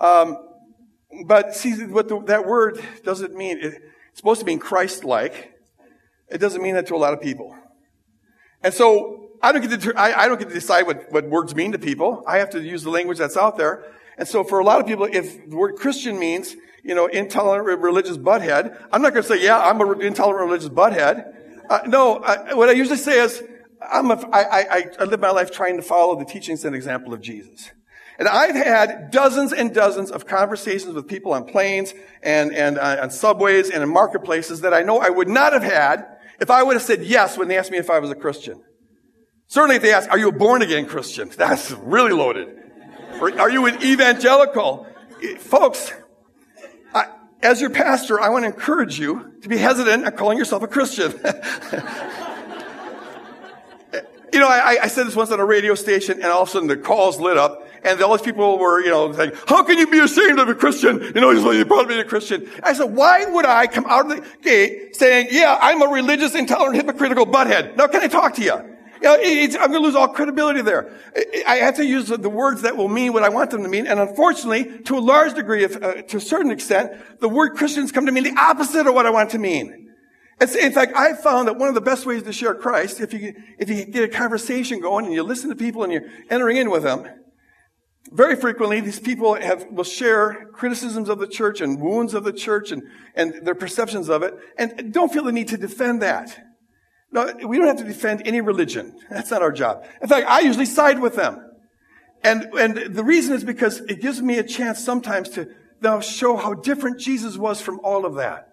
[0.00, 0.38] um,
[1.26, 3.74] but see, what the, that word doesn't mean, it,
[4.10, 5.54] it's supposed to mean Christ-like.
[6.28, 7.56] It doesn't mean that to a lot of people.
[8.62, 11.54] And so, I don't get to, I, I don't get to decide what, what words
[11.54, 12.24] mean to people.
[12.26, 13.84] I have to use the language that's out there.
[14.16, 17.80] And so for a lot of people, if the word Christian means, you know, intolerant
[17.80, 21.34] religious butthead, I'm not going to say, yeah, I'm an intolerant religious butthead.
[21.70, 23.42] Uh, no, I, what I usually say is,
[23.80, 27.14] I'm a, I, I, I live my life trying to follow the teachings and example
[27.14, 27.70] of Jesus.
[28.18, 32.98] And I've had dozens and dozens of conversations with people on planes and, and uh,
[33.02, 36.62] on subways and in marketplaces that I know I would not have had if I
[36.62, 38.62] would have said yes when they asked me if I was a Christian.
[39.48, 41.30] Certainly if they ask, are you a born again Christian?
[41.36, 42.48] That's really loaded.
[43.20, 44.86] Or are you an evangelical?
[45.22, 45.92] Eh, folks,
[46.94, 47.06] I,
[47.42, 50.68] as your pastor, I want to encourage you to be hesitant at calling yourself a
[50.68, 51.18] Christian.
[53.90, 54.00] Eh,
[54.34, 56.50] you know, I, I said this once on a radio station and all of a
[56.50, 59.78] sudden the calls lit up and all these people were, you know, saying, how can
[59.78, 61.00] you be ashamed of a Christian?
[61.14, 62.50] You know, you brought me a Christian.
[62.62, 66.34] I said, why would I come out of the gate saying, yeah, I'm a religious,
[66.34, 67.76] intolerant, hypocritical butthead?
[67.76, 68.54] Now, can I talk to you?
[69.00, 70.92] You know, I'm going to lose all credibility there.
[71.46, 73.86] I have to use the words that will mean what I want them to mean.
[73.86, 77.92] And unfortunately, to a large degree, if, uh, to a certain extent, the word Christians
[77.92, 79.94] come to mean the opposite of what I want to mean.
[80.40, 83.34] In fact, I found that one of the best ways to share Christ, if you,
[83.58, 86.70] if you get a conversation going and you listen to people and you're entering in
[86.70, 87.08] with them,
[88.12, 92.32] very frequently, these people have, will share criticisms of the church and wounds of the
[92.32, 92.82] church and,
[93.14, 96.38] and their perceptions of it, and don't feel the need to defend that.
[97.10, 98.98] No, we don't have to defend any religion.
[99.10, 99.84] That's not our job.
[100.02, 101.44] In fact, I usually side with them.
[102.22, 105.48] And, and the reason is because it gives me a chance sometimes to
[105.80, 108.47] now show how different Jesus was from all of that.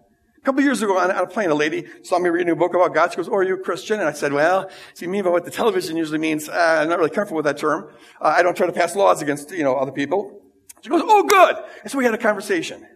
[0.46, 2.72] A couple years ago on, on a plane, a lady saw me reading a book
[2.72, 3.10] about God.
[3.10, 3.98] She goes, oh, are you a Christian?
[3.98, 6.48] And I said, well, see, mean by what the television usually means?
[6.48, 7.90] Uh, I'm not really comfortable with that term.
[8.20, 10.40] Uh, I don't try to pass laws against, you know, other people.
[10.82, 11.56] She goes, oh, good.
[11.82, 12.86] And so we had a conversation.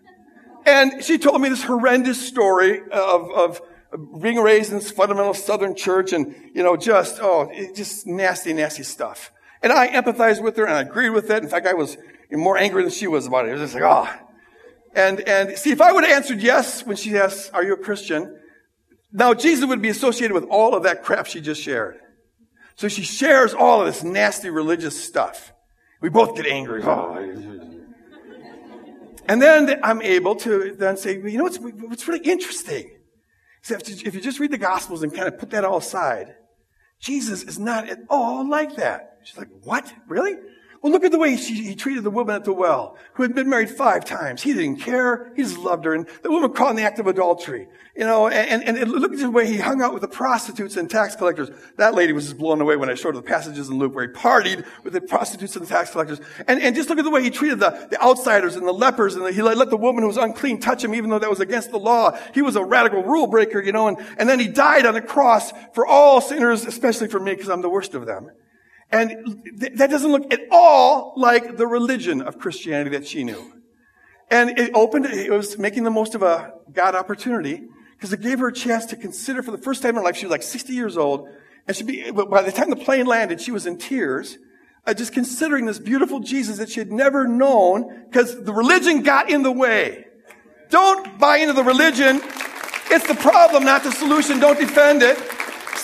[0.64, 3.60] And she told me this horrendous story of, of
[4.20, 8.84] being raised in this fundamental Southern church and, you know, just, oh, just nasty, nasty
[8.84, 9.32] stuff.
[9.60, 11.42] And I empathized with her and I agreed with it.
[11.42, 11.96] In fact, I was
[12.30, 13.48] more angry than she was about it.
[13.48, 14.08] It was just like, oh.
[14.94, 17.76] And, and see, if I would have answered yes when she asked, are you a
[17.76, 18.38] Christian?
[19.12, 21.98] Now, Jesus would be associated with all of that crap she just shared.
[22.76, 25.52] So she shares all of this nasty religious stuff.
[26.00, 26.82] We both get angry.
[29.28, 32.90] And then I'm able to then say, you know what's, what's really interesting?
[33.68, 36.34] if you just read the Gospels and kind of put that all aside,
[36.98, 39.18] Jesus is not at all like that.
[39.22, 39.92] She's like, what?
[40.08, 40.36] Really?
[40.82, 43.34] Well, look at the way she, he treated the woman at the well, who had
[43.34, 44.42] been married five times.
[44.42, 45.30] He didn't care.
[45.36, 45.92] He just loved her.
[45.92, 47.68] And the woman caught in the act of adultery.
[47.94, 50.78] You know, and, and, and look at the way he hung out with the prostitutes
[50.78, 51.50] and tax collectors.
[51.76, 54.06] That lady was just blown away when I showed her the passages in Luke where
[54.06, 56.18] he partied with the prostitutes and the tax collectors.
[56.48, 59.16] And, and just look at the way he treated the, the outsiders and the lepers
[59.16, 61.28] and the, he let, let the woman who was unclean touch him even though that
[61.28, 62.16] was against the law.
[62.32, 65.02] He was a radical rule breaker, you know, and, and then he died on the
[65.02, 68.30] cross for all sinners, especially for me because I'm the worst of them.
[68.92, 73.60] And th- that doesn't look at all like the religion of Christianity that she knew.
[74.30, 77.62] And it opened, it was making the most of a God opportunity
[77.96, 80.16] because it gave her a chance to consider for the first time in her life.
[80.16, 81.28] She was like 60 years old.
[81.66, 84.38] And she be, but by the time the plane landed, she was in tears,
[84.86, 89.30] uh, just considering this beautiful Jesus that she had never known because the religion got
[89.30, 90.06] in the way.
[90.70, 92.20] Don't buy into the religion.
[92.92, 94.40] It's the problem, not the solution.
[94.40, 95.18] Don't defend it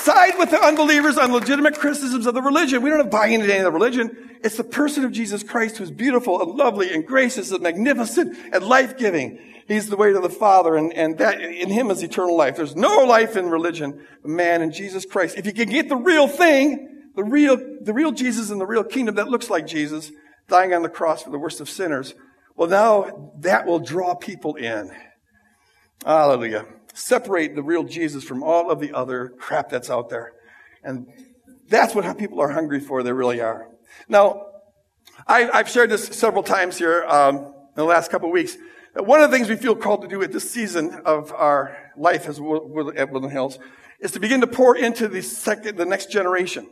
[0.07, 2.81] side with the unbelievers on legitimate criticisms of the religion.
[2.81, 4.38] We don't have buy into any of the religion.
[4.45, 8.64] It's the person of Jesus Christ who's beautiful and lovely and gracious and magnificent and
[8.64, 9.38] life-giving.
[9.66, 12.55] He's the way to the Father, and, and that in Him is eternal life.
[12.55, 15.37] There's no life in religion, man in Jesus Christ.
[15.37, 18.85] If you can get the real thing, the real, the real Jesus and the real
[18.85, 20.12] kingdom that looks like Jesus,
[20.47, 22.14] dying on the cross for the worst of sinners,
[22.55, 24.92] well, now that will draw people in.
[26.05, 30.32] Hallelujah separate the real Jesus from all of the other crap that's out there.
[30.82, 31.06] And
[31.68, 33.02] that's what people are hungry for.
[33.02, 33.68] They really are.
[34.09, 34.46] Now,
[35.26, 38.56] I, have shared this several times here um, in the last couple of weeks.
[38.94, 42.28] One of the things we feel called to do at this season of our life
[42.28, 42.42] as at
[43.12, 43.59] Woodland Hills
[44.00, 46.66] is to begin to pour into the second, the next generation.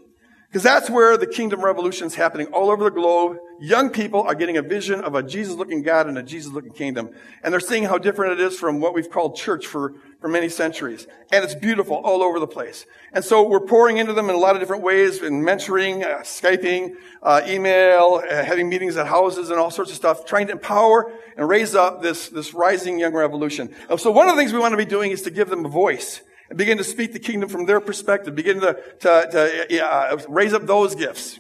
[0.55, 3.39] Because that's where the kingdom revolution is happening all over the globe.
[3.61, 6.73] Young people are getting a vision of a Jesus looking God and a Jesus looking
[6.73, 7.11] kingdom.
[7.43, 10.49] And they're seeing how different it is from what we've called church for, for many
[10.49, 11.07] centuries.
[11.33, 12.87] And it's beautiful all over the place.
[13.13, 16.23] And so we're pouring into them in a lot of different ways in mentoring, uh,
[16.23, 20.55] Skyping, uh, email, uh, having meetings at houses and all sorts of stuff, trying to
[20.55, 23.75] empower and raise up this, this rising young revolution.
[23.91, 25.67] And so one of the things we want to be doing is to give them
[25.67, 29.87] a voice and begin to speak the kingdom from their perspective, begin to, to, to
[29.87, 31.39] uh, raise up those gifts.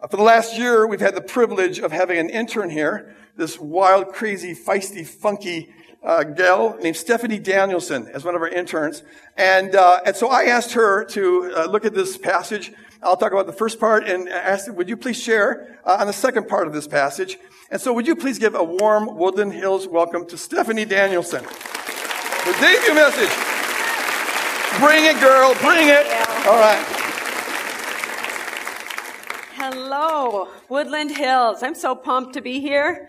[0.00, 3.60] Uh, for the last year, we've had the privilege of having an intern here, this
[3.60, 5.72] wild, crazy, feisty, funky
[6.06, 9.02] uh, gal named Stephanie Danielson as one of our interns.
[9.36, 12.72] And, uh, and so I asked her to uh, look at this passage.
[13.02, 16.12] I'll talk about the first part and ask, would you please share uh, on the
[16.12, 17.38] second part of this passage?
[17.70, 21.42] And so would you please give a warm Woodland Hills welcome to Stephanie Danielson.
[21.42, 23.34] The debut message.
[24.78, 25.54] Bring it, girl.
[25.54, 26.06] Bring it.
[26.46, 26.96] All right.
[29.56, 31.64] Hello, Woodland Hills.
[31.64, 33.08] I'm so pumped to be here.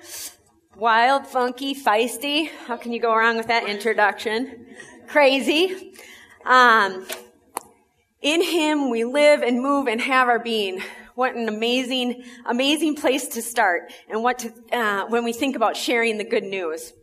[0.78, 2.52] Wild, funky, feisty.
[2.68, 4.68] How can you go wrong with that introduction?
[5.08, 5.96] Crazy.
[6.46, 7.04] Um,
[8.22, 10.84] in Him we live and move and have our being.
[11.16, 13.92] What an amazing, amazing place to start.
[14.08, 16.94] And what to, uh, when we think about sharing the good news.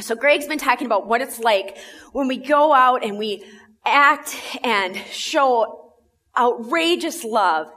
[0.00, 1.78] So Greg's been talking about what it's like
[2.10, 3.44] when we go out and we
[3.84, 5.92] act and show
[6.36, 7.68] outrageous love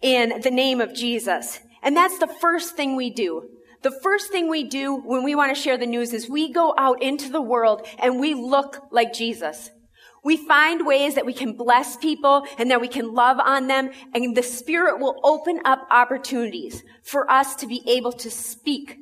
[0.00, 1.60] in the name of Jesus.
[1.82, 3.50] And that's the first thing we do.
[3.82, 6.72] The first thing we do when we want to share the news is we go
[6.78, 9.70] out into the world and we look like Jesus.
[10.24, 13.90] We find ways that we can bless people and that we can love on them
[14.14, 18.98] and the Spirit will open up opportunities for us to be able to speak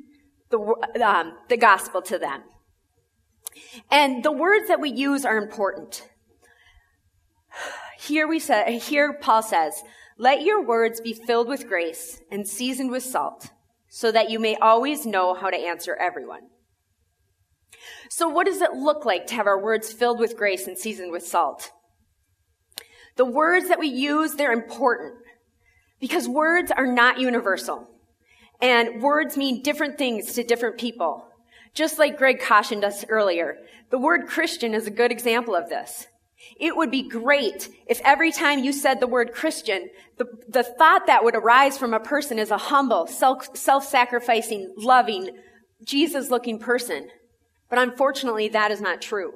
[0.49, 0.59] the,
[1.03, 2.41] um, the gospel to them.
[3.91, 6.09] And the words that we use are important.
[7.99, 9.83] Here we say, here Paul says,
[10.17, 13.51] let your words be filled with grace and seasoned with salt
[13.93, 16.43] so that you may always know how to answer everyone.
[18.09, 21.11] So what does it look like to have our words filled with grace and seasoned
[21.11, 21.71] with salt?
[23.17, 25.15] The words that we use, they're important
[25.99, 27.89] because words are not universal
[28.61, 31.27] and words mean different things to different people.
[31.73, 33.57] Just like Greg cautioned us earlier,
[33.89, 36.07] the word Christian is a good example of this.
[36.59, 41.07] It would be great if every time you said the word Christian, the, the thought
[41.07, 45.31] that would arise from a person is a humble, self, self-sacrificing, loving,
[45.83, 47.09] Jesus-looking person.
[47.69, 49.33] But unfortunately, that is not true.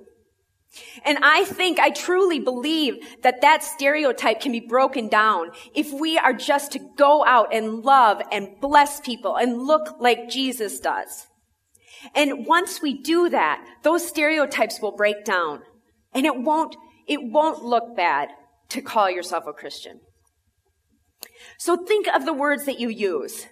[1.06, 6.18] And I think, I truly believe that that stereotype can be broken down if we
[6.18, 11.28] are just to go out and love and bless people and look like Jesus does.
[12.14, 15.62] And once we do that, those stereotypes will break down.
[16.14, 16.76] And it won't,
[17.08, 18.30] it won't look bad
[18.70, 20.00] to call yourself a Christian.
[21.58, 23.48] So think of the words that you use.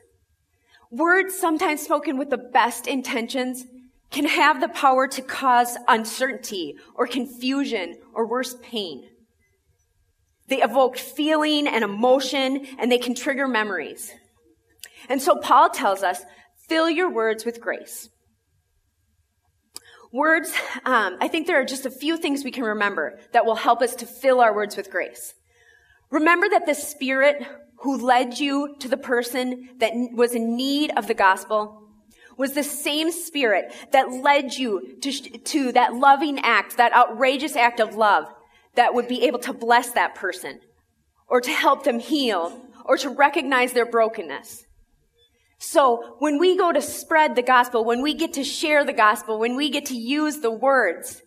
[0.91, 3.65] Words sometimes spoken with the best intentions
[4.11, 9.09] can have the power to cause uncertainty or confusion or worse, pain.
[10.47, 14.11] They evoke feeling and emotion and they can trigger memories.
[15.09, 16.23] And so Paul tells us,
[16.67, 18.09] fill your words with grace.
[20.13, 20.54] Words,
[20.86, 23.82] um, I think there are just a few things we can remember that will help
[23.82, 25.34] us to fill our words with grace.
[26.12, 27.43] Remember that the Spirit
[27.78, 31.88] who led you to the person that was in need of the gospel
[32.38, 37.80] was the same spirit that led you to, to that loving act, that outrageous act
[37.80, 38.26] of love
[38.76, 40.60] that would be able to bless that person
[41.28, 44.65] or to help them heal or to recognize their brokenness.
[45.63, 49.39] So when we go to spread the gospel, when we get to share the gospel,
[49.39, 51.21] when we get to use the words,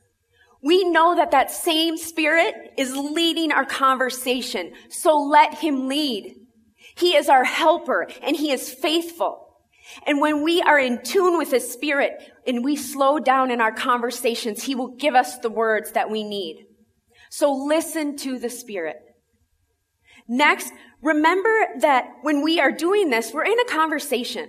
[0.62, 4.74] we know that that same spirit is leading our conversation.
[4.90, 6.34] So let him lead.
[6.98, 9.42] He is our helper and he is faithful.
[10.06, 12.12] And when we are in tune with His Spirit
[12.46, 16.24] and we slow down in our conversations, He will give us the words that we
[16.24, 16.66] need.
[17.30, 19.05] So listen to the Spirit.
[20.28, 24.48] Next, remember that when we are doing this, we're in a conversation.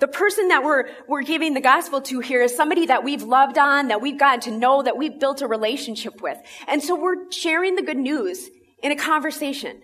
[0.00, 3.58] The person that we're, we're giving the gospel to here is somebody that we've loved
[3.58, 6.38] on, that we've gotten to know, that we've built a relationship with.
[6.66, 8.48] And so we're sharing the good news
[8.82, 9.82] in a conversation.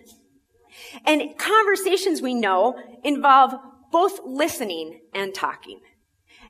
[1.05, 3.53] And conversations we know involve
[3.91, 5.79] both listening and talking.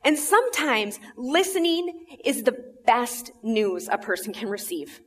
[0.03, 5.01] And sometimes listening is the best news a person can receive.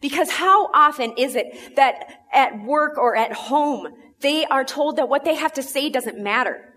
[0.00, 3.88] Because how often is it that at work or at home,
[4.20, 6.74] they are told that what they have to say doesn't matter?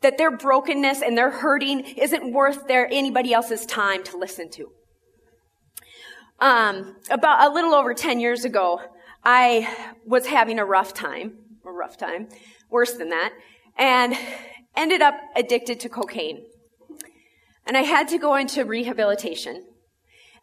[0.00, 4.70] That their brokenness and their hurting isn't worth their anybody else's time to listen to.
[6.38, 8.80] Um, about a little over 10 years ago,
[9.24, 12.28] I was having a rough time, a rough time,
[12.70, 13.32] worse than that
[13.76, 14.16] and
[14.74, 16.44] ended up addicted to cocaine.
[17.66, 19.64] And I had to go into rehabilitation.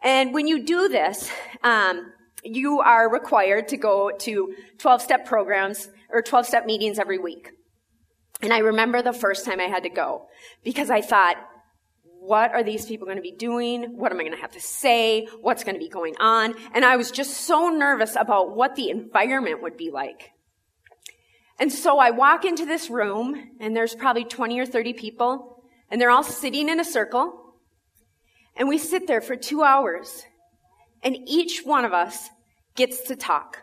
[0.03, 1.31] And when you do this,
[1.63, 2.11] um,
[2.43, 7.51] you are required to go to 12 step programs or 12 step meetings every week.
[8.41, 10.27] And I remember the first time I had to go
[10.63, 11.37] because I thought,
[12.03, 13.97] what are these people going to be doing?
[13.97, 15.27] What am I going to have to say?
[15.41, 16.55] What's going to be going on?
[16.73, 20.31] And I was just so nervous about what the environment would be like.
[21.59, 25.99] And so I walk into this room, and there's probably 20 or 30 people, and
[26.01, 27.42] they're all sitting in a circle.
[28.55, 30.23] And we sit there for two hours,
[31.01, 32.29] and each one of us
[32.75, 33.59] gets to talk.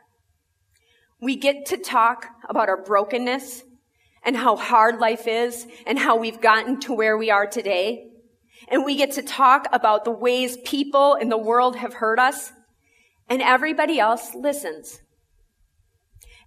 [1.21, 3.63] We get to talk about our brokenness
[4.23, 8.11] and how hard life is and how we've gotten to where we are today.
[8.69, 12.53] And we get to talk about the ways people in the world have hurt us,
[13.29, 15.01] and everybody else listens.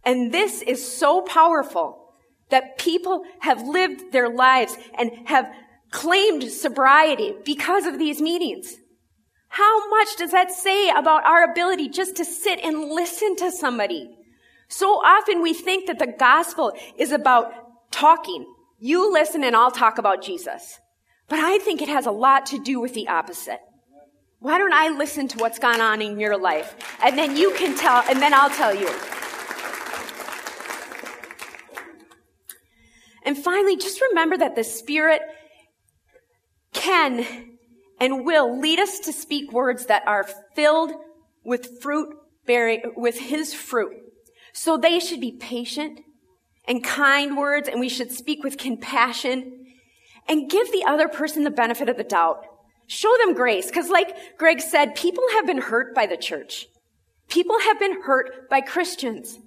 [0.04, 2.14] And this is so powerful
[2.50, 5.52] that people have lived their lives and have
[5.94, 8.76] claimed sobriety because of these meetings.
[9.48, 14.10] How much does that say about our ability just to sit and listen to somebody?
[14.68, 17.54] So often we think that the gospel is about
[17.92, 18.44] talking.
[18.80, 20.80] You listen and I'll talk about Jesus.
[21.30, 23.60] But I think it has a lot to do with the opposite.
[24.40, 26.76] Why don't I listen to what's gone on in your life?
[27.04, 28.90] And then you can tell, and then I'll tell you.
[33.26, 35.22] And finally, just remember that the Spirit
[36.84, 37.26] can
[38.00, 40.92] and will lead us to speak words that are filled
[41.44, 42.16] with fruit
[42.46, 43.96] bearing, with his fruit.
[44.52, 46.02] So they should be patient
[46.68, 49.66] and kind words and we should speak with compassion
[50.28, 52.46] and give the other person the benefit of the doubt.
[52.88, 53.72] Show them grace.
[53.72, 56.68] Cause like Greg said, people have been hurt by the church.
[57.30, 59.40] People have been hurt by Christians.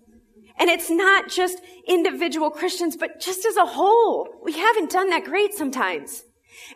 [0.59, 4.29] And it's not just individual Christians, but just as a whole.
[4.43, 6.25] We haven't done that great sometimes.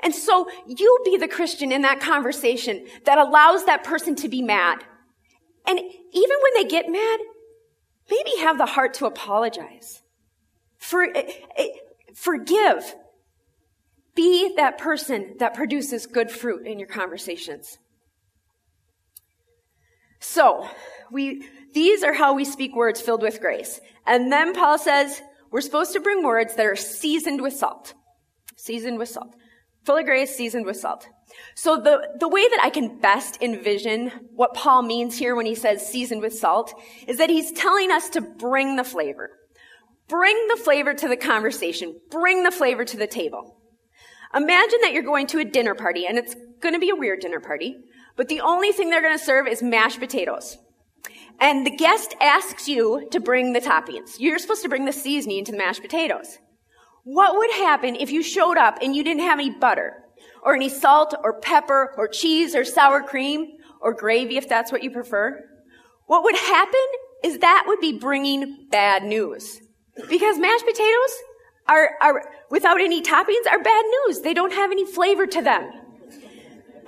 [0.03, 4.43] And so you be the Christian in that conversation that allows that person to be
[4.43, 4.85] mad.
[5.66, 7.20] And even when they get mad,
[8.11, 10.03] maybe have the heart to apologize.
[10.78, 11.68] For, eh, eh,
[12.14, 12.95] forgive.
[14.14, 17.78] Be that person that produces good fruit in your conversations.
[20.18, 20.68] So,
[21.11, 23.81] we, these are how we speak words filled with grace.
[24.07, 27.95] And then Paul says, we're supposed to bring words that are seasoned with salt.
[28.57, 29.35] Seasoned with salt.
[29.85, 31.09] Full of grace, seasoned with salt.
[31.55, 35.55] So the, the way that I can best envision what Paul means here when he
[35.55, 36.74] says seasoned with salt
[37.07, 39.31] is that he's telling us to bring the flavor.
[40.09, 41.99] Bring the flavor to the conversation.
[42.11, 43.57] Bring the flavor to the table.
[44.35, 47.20] Imagine that you're going to a dinner party and it's going to be a weird
[47.20, 47.76] dinner party,
[48.16, 50.59] but the only thing they're going to serve is mashed potatoes.
[51.41, 54.16] And the guest asks you to bring the toppings.
[54.18, 56.39] You're supposed to bring the seasoning to the mashed potatoes.
[57.05, 60.05] What would happen if you showed up and you didn't have any butter
[60.42, 64.82] or any salt or pepper or cheese or sour cream or gravy if that's what
[64.82, 65.44] you prefer?
[66.07, 66.80] What would happen
[67.24, 69.61] is that would be bringing bad news.
[70.09, 71.14] Because mashed potatoes
[71.68, 74.20] are, are without any toppings are bad news.
[74.20, 75.70] They don't have any flavor to them.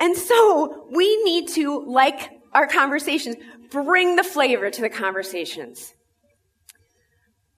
[0.01, 3.37] And so we need to, like our conversations,
[3.71, 5.95] bring the flavor to the conversations.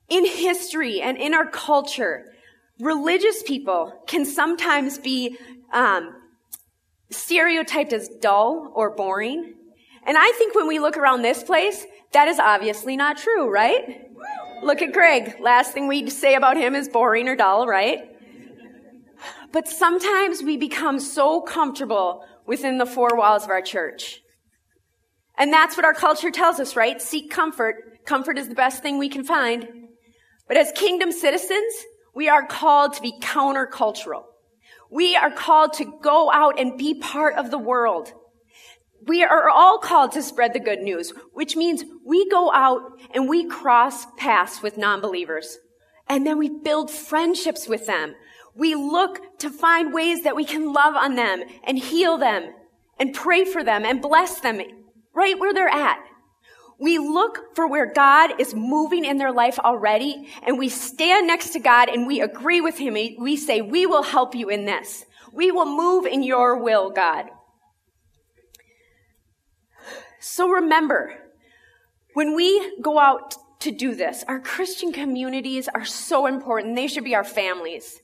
[0.08, 2.33] In history and in our culture,
[2.80, 5.36] religious people can sometimes be
[5.72, 6.14] um,
[7.10, 9.54] stereotyped as dull or boring.
[10.06, 14.08] And I think when we look around this place, that is obviously not true, right?
[14.62, 15.40] Look at Greg.
[15.40, 18.10] Last thing we say about him is boring or dull, right?
[19.52, 24.20] But sometimes we become so comfortable within the four walls of our church.
[25.36, 27.00] And that's what our culture tells us, right?
[27.00, 28.04] Seek comfort.
[28.04, 29.68] Comfort is the best thing we can find.
[30.46, 31.74] But as kingdom citizens,
[32.14, 34.24] we are called to be countercultural.
[34.90, 38.12] We are called to go out and be part of the world.
[39.06, 42.80] We are all called to spread the good news, which means we go out
[43.12, 45.58] and we cross paths with non-believers.
[46.08, 48.14] And then we build friendships with them.
[48.54, 52.54] We look to find ways that we can love on them and heal them
[52.98, 54.60] and pray for them and bless them
[55.12, 55.98] right where they're at.
[56.78, 61.50] We look for where God is moving in their life already, and we stand next
[61.50, 62.94] to God and we agree with Him.
[63.18, 65.04] We say, We will help you in this.
[65.32, 67.26] We will move in your will, God.
[70.20, 71.14] So remember,
[72.14, 76.76] when we go out to do this, our Christian communities are so important.
[76.76, 78.00] They should be our families.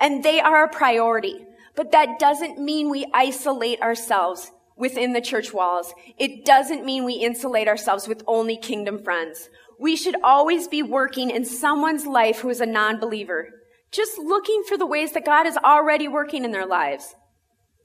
[0.00, 1.46] And they are a priority.
[1.76, 5.94] But that doesn't mean we isolate ourselves within the church walls.
[6.18, 9.48] It doesn't mean we insulate ourselves with only kingdom friends.
[9.78, 13.48] We should always be working in someone's life who is a non-believer,
[13.90, 17.14] just looking for the ways that God is already working in their lives,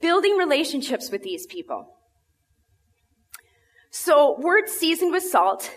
[0.00, 1.96] building relationships with these people.
[3.90, 5.70] So, words seasoned with salt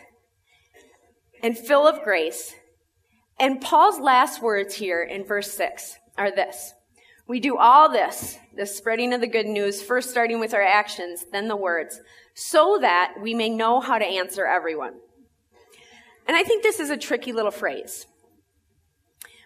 [1.42, 2.54] and full of grace.
[3.40, 6.74] And Paul's last words here in verse 6 are this.
[7.26, 11.26] We do all this, the spreading of the good news, first starting with our actions,
[11.32, 12.02] then the words,
[12.34, 14.96] so that we may know how to answer everyone.
[16.28, 18.06] And I think this is a tricky little phrase.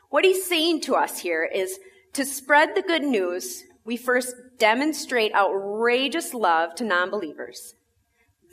[0.10, 1.80] What he's saying to us here is
[2.14, 7.76] to spread the good news, we first demonstrate outrageous love to non-believers.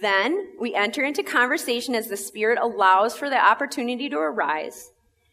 [0.01, 4.91] Then we enter into conversation as the Spirit allows for the opportunity to arise,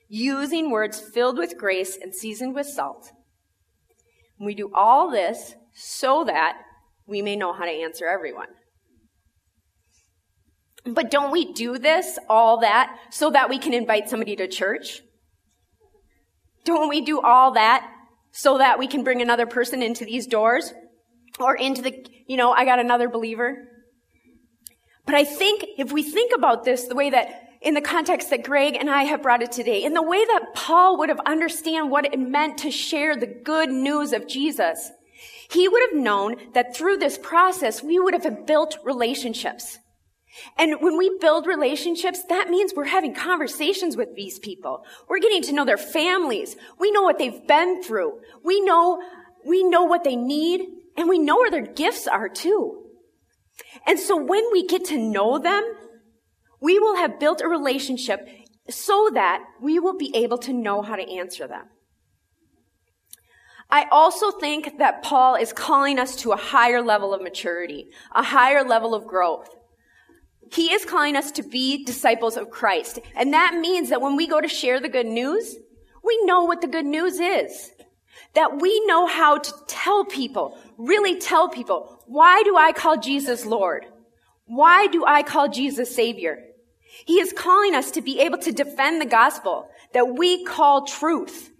[0.07, 3.11] using words filled with grace and seasoned with salt.
[4.41, 6.57] We do all this so that
[7.05, 8.47] we may know how to answer everyone.
[10.83, 15.03] But don't we do this, all that, so that we can invite somebody to church?
[16.65, 17.87] Don't we do all that
[18.31, 20.73] so that we can bring another person into these doors?
[21.39, 23.67] Or into the, you know, I got another believer?
[25.05, 28.43] But I think if we think about this the way that in the context that
[28.43, 31.91] Greg and I have brought it today, in the way that Paul would have understand
[31.91, 34.91] what it meant to share the good news of Jesus,
[35.49, 39.77] he would have known that through this process, we would have built relationships.
[40.57, 44.85] And when we build relationships, that means we're having conversations with these people.
[45.09, 46.55] We're getting to know their families.
[46.79, 48.21] We know what they've been through.
[48.43, 49.01] We know,
[49.45, 50.61] we know what they need,
[50.95, 52.85] and we know where their gifts are too.
[53.85, 55.63] And so when we get to know them,
[56.61, 58.27] we will have built a relationship
[58.69, 61.65] so that we will be able to know how to answer them.
[63.69, 68.21] I also think that Paul is calling us to a higher level of maturity, a
[68.21, 69.49] higher level of growth.
[70.53, 72.99] He is calling us to be disciples of Christ.
[73.15, 75.55] And that means that when we go to share the good news,
[76.03, 77.71] we know what the good news is.
[78.33, 83.45] That we know how to tell people, really tell people, why do I call Jesus
[83.45, 83.85] Lord?
[84.45, 86.43] Why do I call Jesus Savior?
[87.05, 91.51] He is calling us to be able to defend the gospel that we call truth.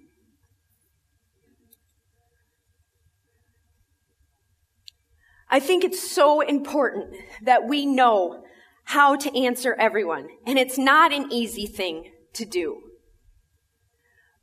[5.49, 7.13] I think it's so important
[7.43, 8.43] that we know
[8.85, 10.27] how to answer everyone.
[10.47, 12.81] And it's not an easy thing to do.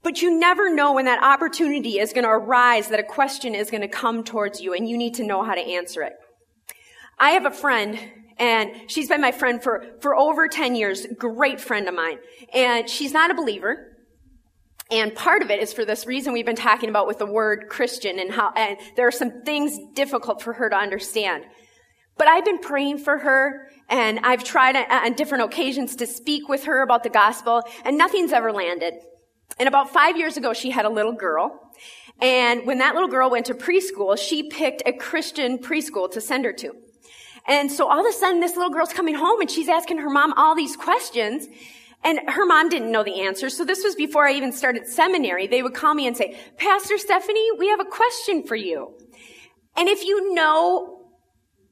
[0.03, 3.71] But you never know when that opportunity is going to arise, that a question is
[3.71, 6.13] going to come towards you, and you need to know how to answer it.
[7.19, 7.99] I have a friend,
[8.39, 12.19] and she's been my friend for, for over 10 years, great friend of mine.
[12.55, 13.97] And she's not a believer.
[14.91, 17.67] And part of it is for this reason we've been talking about with the word
[17.69, 21.45] Christian and how, and there are some things difficult for her to understand.
[22.17, 26.65] But I've been praying for her and I've tried on different occasions to speak with
[26.65, 28.95] her about the gospel and nothing's ever landed.
[29.59, 31.59] And about five years ago, she had a little girl.
[32.21, 36.45] And when that little girl went to preschool, she picked a Christian preschool to send
[36.45, 36.73] her to.
[37.49, 40.11] And so all of a sudden, this little girl's coming home and she's asking her
[40.11, 41.49] mom all these questions.
[42.05, 43.51] And her mom didn't know the answer.
[43.51, 45.47] So this was before I even started seminary.
[45.47, 48.95] They would call me and say, Pastor Stephanie, we have a question for you.
[49.77, 51.07] And if you know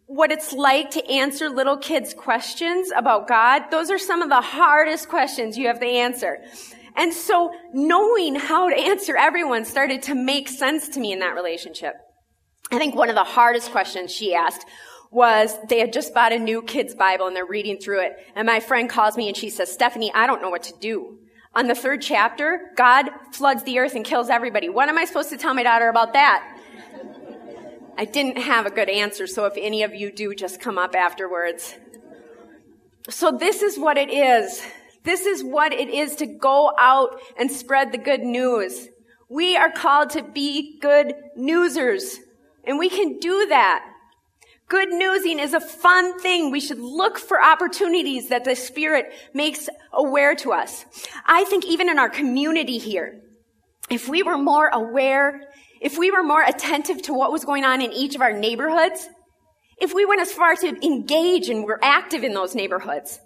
[0.06, 4.40] what it's like to answer little kids' questions about God, those are some of the
[4.40, 6.38] hardest questions you have to answer.
[6.96, 11.34] And so knowing how to answer everyone started to make sense to me in that
[11.34, 11.94] relationship.
[12.72, 14.64] I think one of the hardest questions she asked
[15.10, 18.16] was they had just bought a new kids Bible and they're reading through it.
[18.34, 21.18] And my friend calls me and she says, Stephanie, I don't know what to do.
[21.54, 24.68] On the third chapter, God floods the earth and kills everybody.
[24.68, 26.58] What am I supposed to tell my daughter about that?
[27.96, 30.94] I didn't have a good answer, so if any of you do, just come up
[30.94, 31.74] afterwards.
[33.08, 34.62] So this is what it is.
[35.02, 38.88] This is what it is to go out and spread the good news.
[39.30, 42.18] We are called to be good newsers,
[42.64, 43.84] and we can do that.
[44.68, 46.50] Good newsing is a fun thing.
[46.50, 50.84] We should look for opportunities that the Spirit makes aware to us.
[51.24, 53.20] I think even in our community here,
[53.88, 55.42] if we were more aware,
[55.80, 59.08] if we were more attentive to what was going on in each of our neighborhoods,
[59.78, 63.20] if we went as far to engage and were active in those neighborhoods,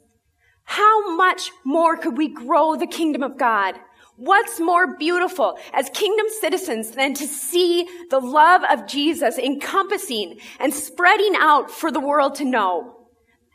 [0.65, 3.77] how much more could we grow the kingdom of God?
[4.21, 10.75] What's more beautiful as kingdom citizens than to see the love of Jesus encompassing and
[10.75, 13.07] spreading out for the world to know?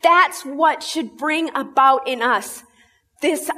[0.02, 2.64] That's what should bring about in us
[3.22, 3.48] this,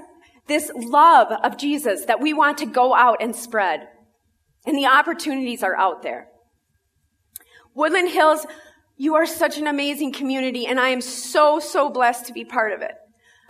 [0.49, 3.89] this love of Jesus that we want to go out and spread.
[4.67, 6.29] And the opportunities are out there.
[7.75, 8.47] Woodland Hills,
[8.99, 12.73] you are such an amazing community, and I am so, so blessed to be part
[12.73, 12.97] of it.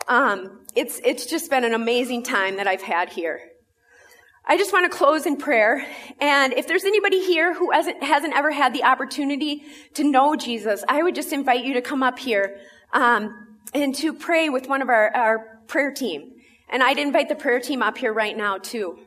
[0.07, 3.41] Um, it's, it's just been an amazing time that I've had here.
[4.47, 5.85] I just want to close in prayer.
[6.21, 9.65] And if there's anybody here who hasn't, hasn't ever had the opportunity
[9.95, 12.61] to know Jesus, I would just invite you to come up here
[12.93, 16.33] um, and to pray with one of our, our prayer team.
[16.69, 19.01] And I'd invite the prayer team up here right now, too.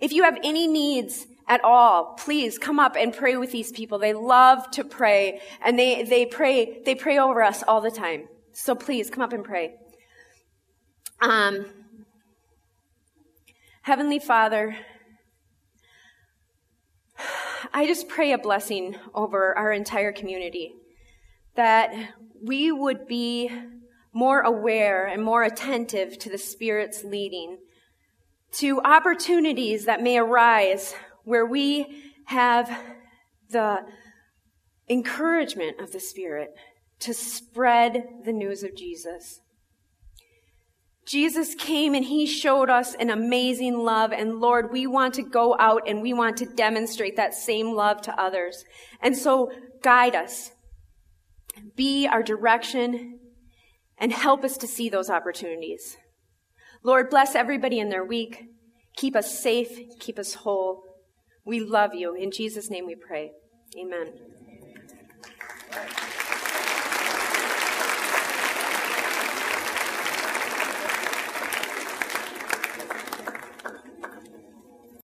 [0.00, 3.98] If you have any needs at all, please come up and pray with these people.
[3.98, 8.28] They love to pray, and they, they pray, they pray over us all the time.
[8.52, 9.74] So please come up and pray.
[11.22, 11.66] Um,
[13.82, 14.74] Heavenly Father,
[17.74, 20.72] I just pray a blessing over our entire community
[21.56, 21.92] that
[22.42, 23.50] we would be
[24.14, 27.58] more aware and more attentive to the Spirit's leading,
[28.52, 30.94] to opportunities that may arise
[31.24, 32.80] where we have
[33.50, 33.84] the
[34.88, 36.54] encouragement of the Spirit
[37.00, 39.40] to spread the news of Jesus.
[41.10, 44.12] Jesus came and he showed us an amazing love.
[44.12, 48.00] And Lord, we want to go out and we want to demonstrate that same love
[48.02, 48.64] to others.
[49.02, 49.50] And so
[49.82, 50.52] guide us,
[51.74, 53.18] be our direction,
[53.98, 55.96] and help us to see those opportunities.
[56.84, 58.44] Lord, bless everybody in their week.
[58.96, 59.80] Keep us safe.
[59.98, 60.84] Keep us whole.
[61.44, 62.14] We love you.
[62.14, 63.32] In Jesus' name we pray.
[63.76, 64.29] Amen.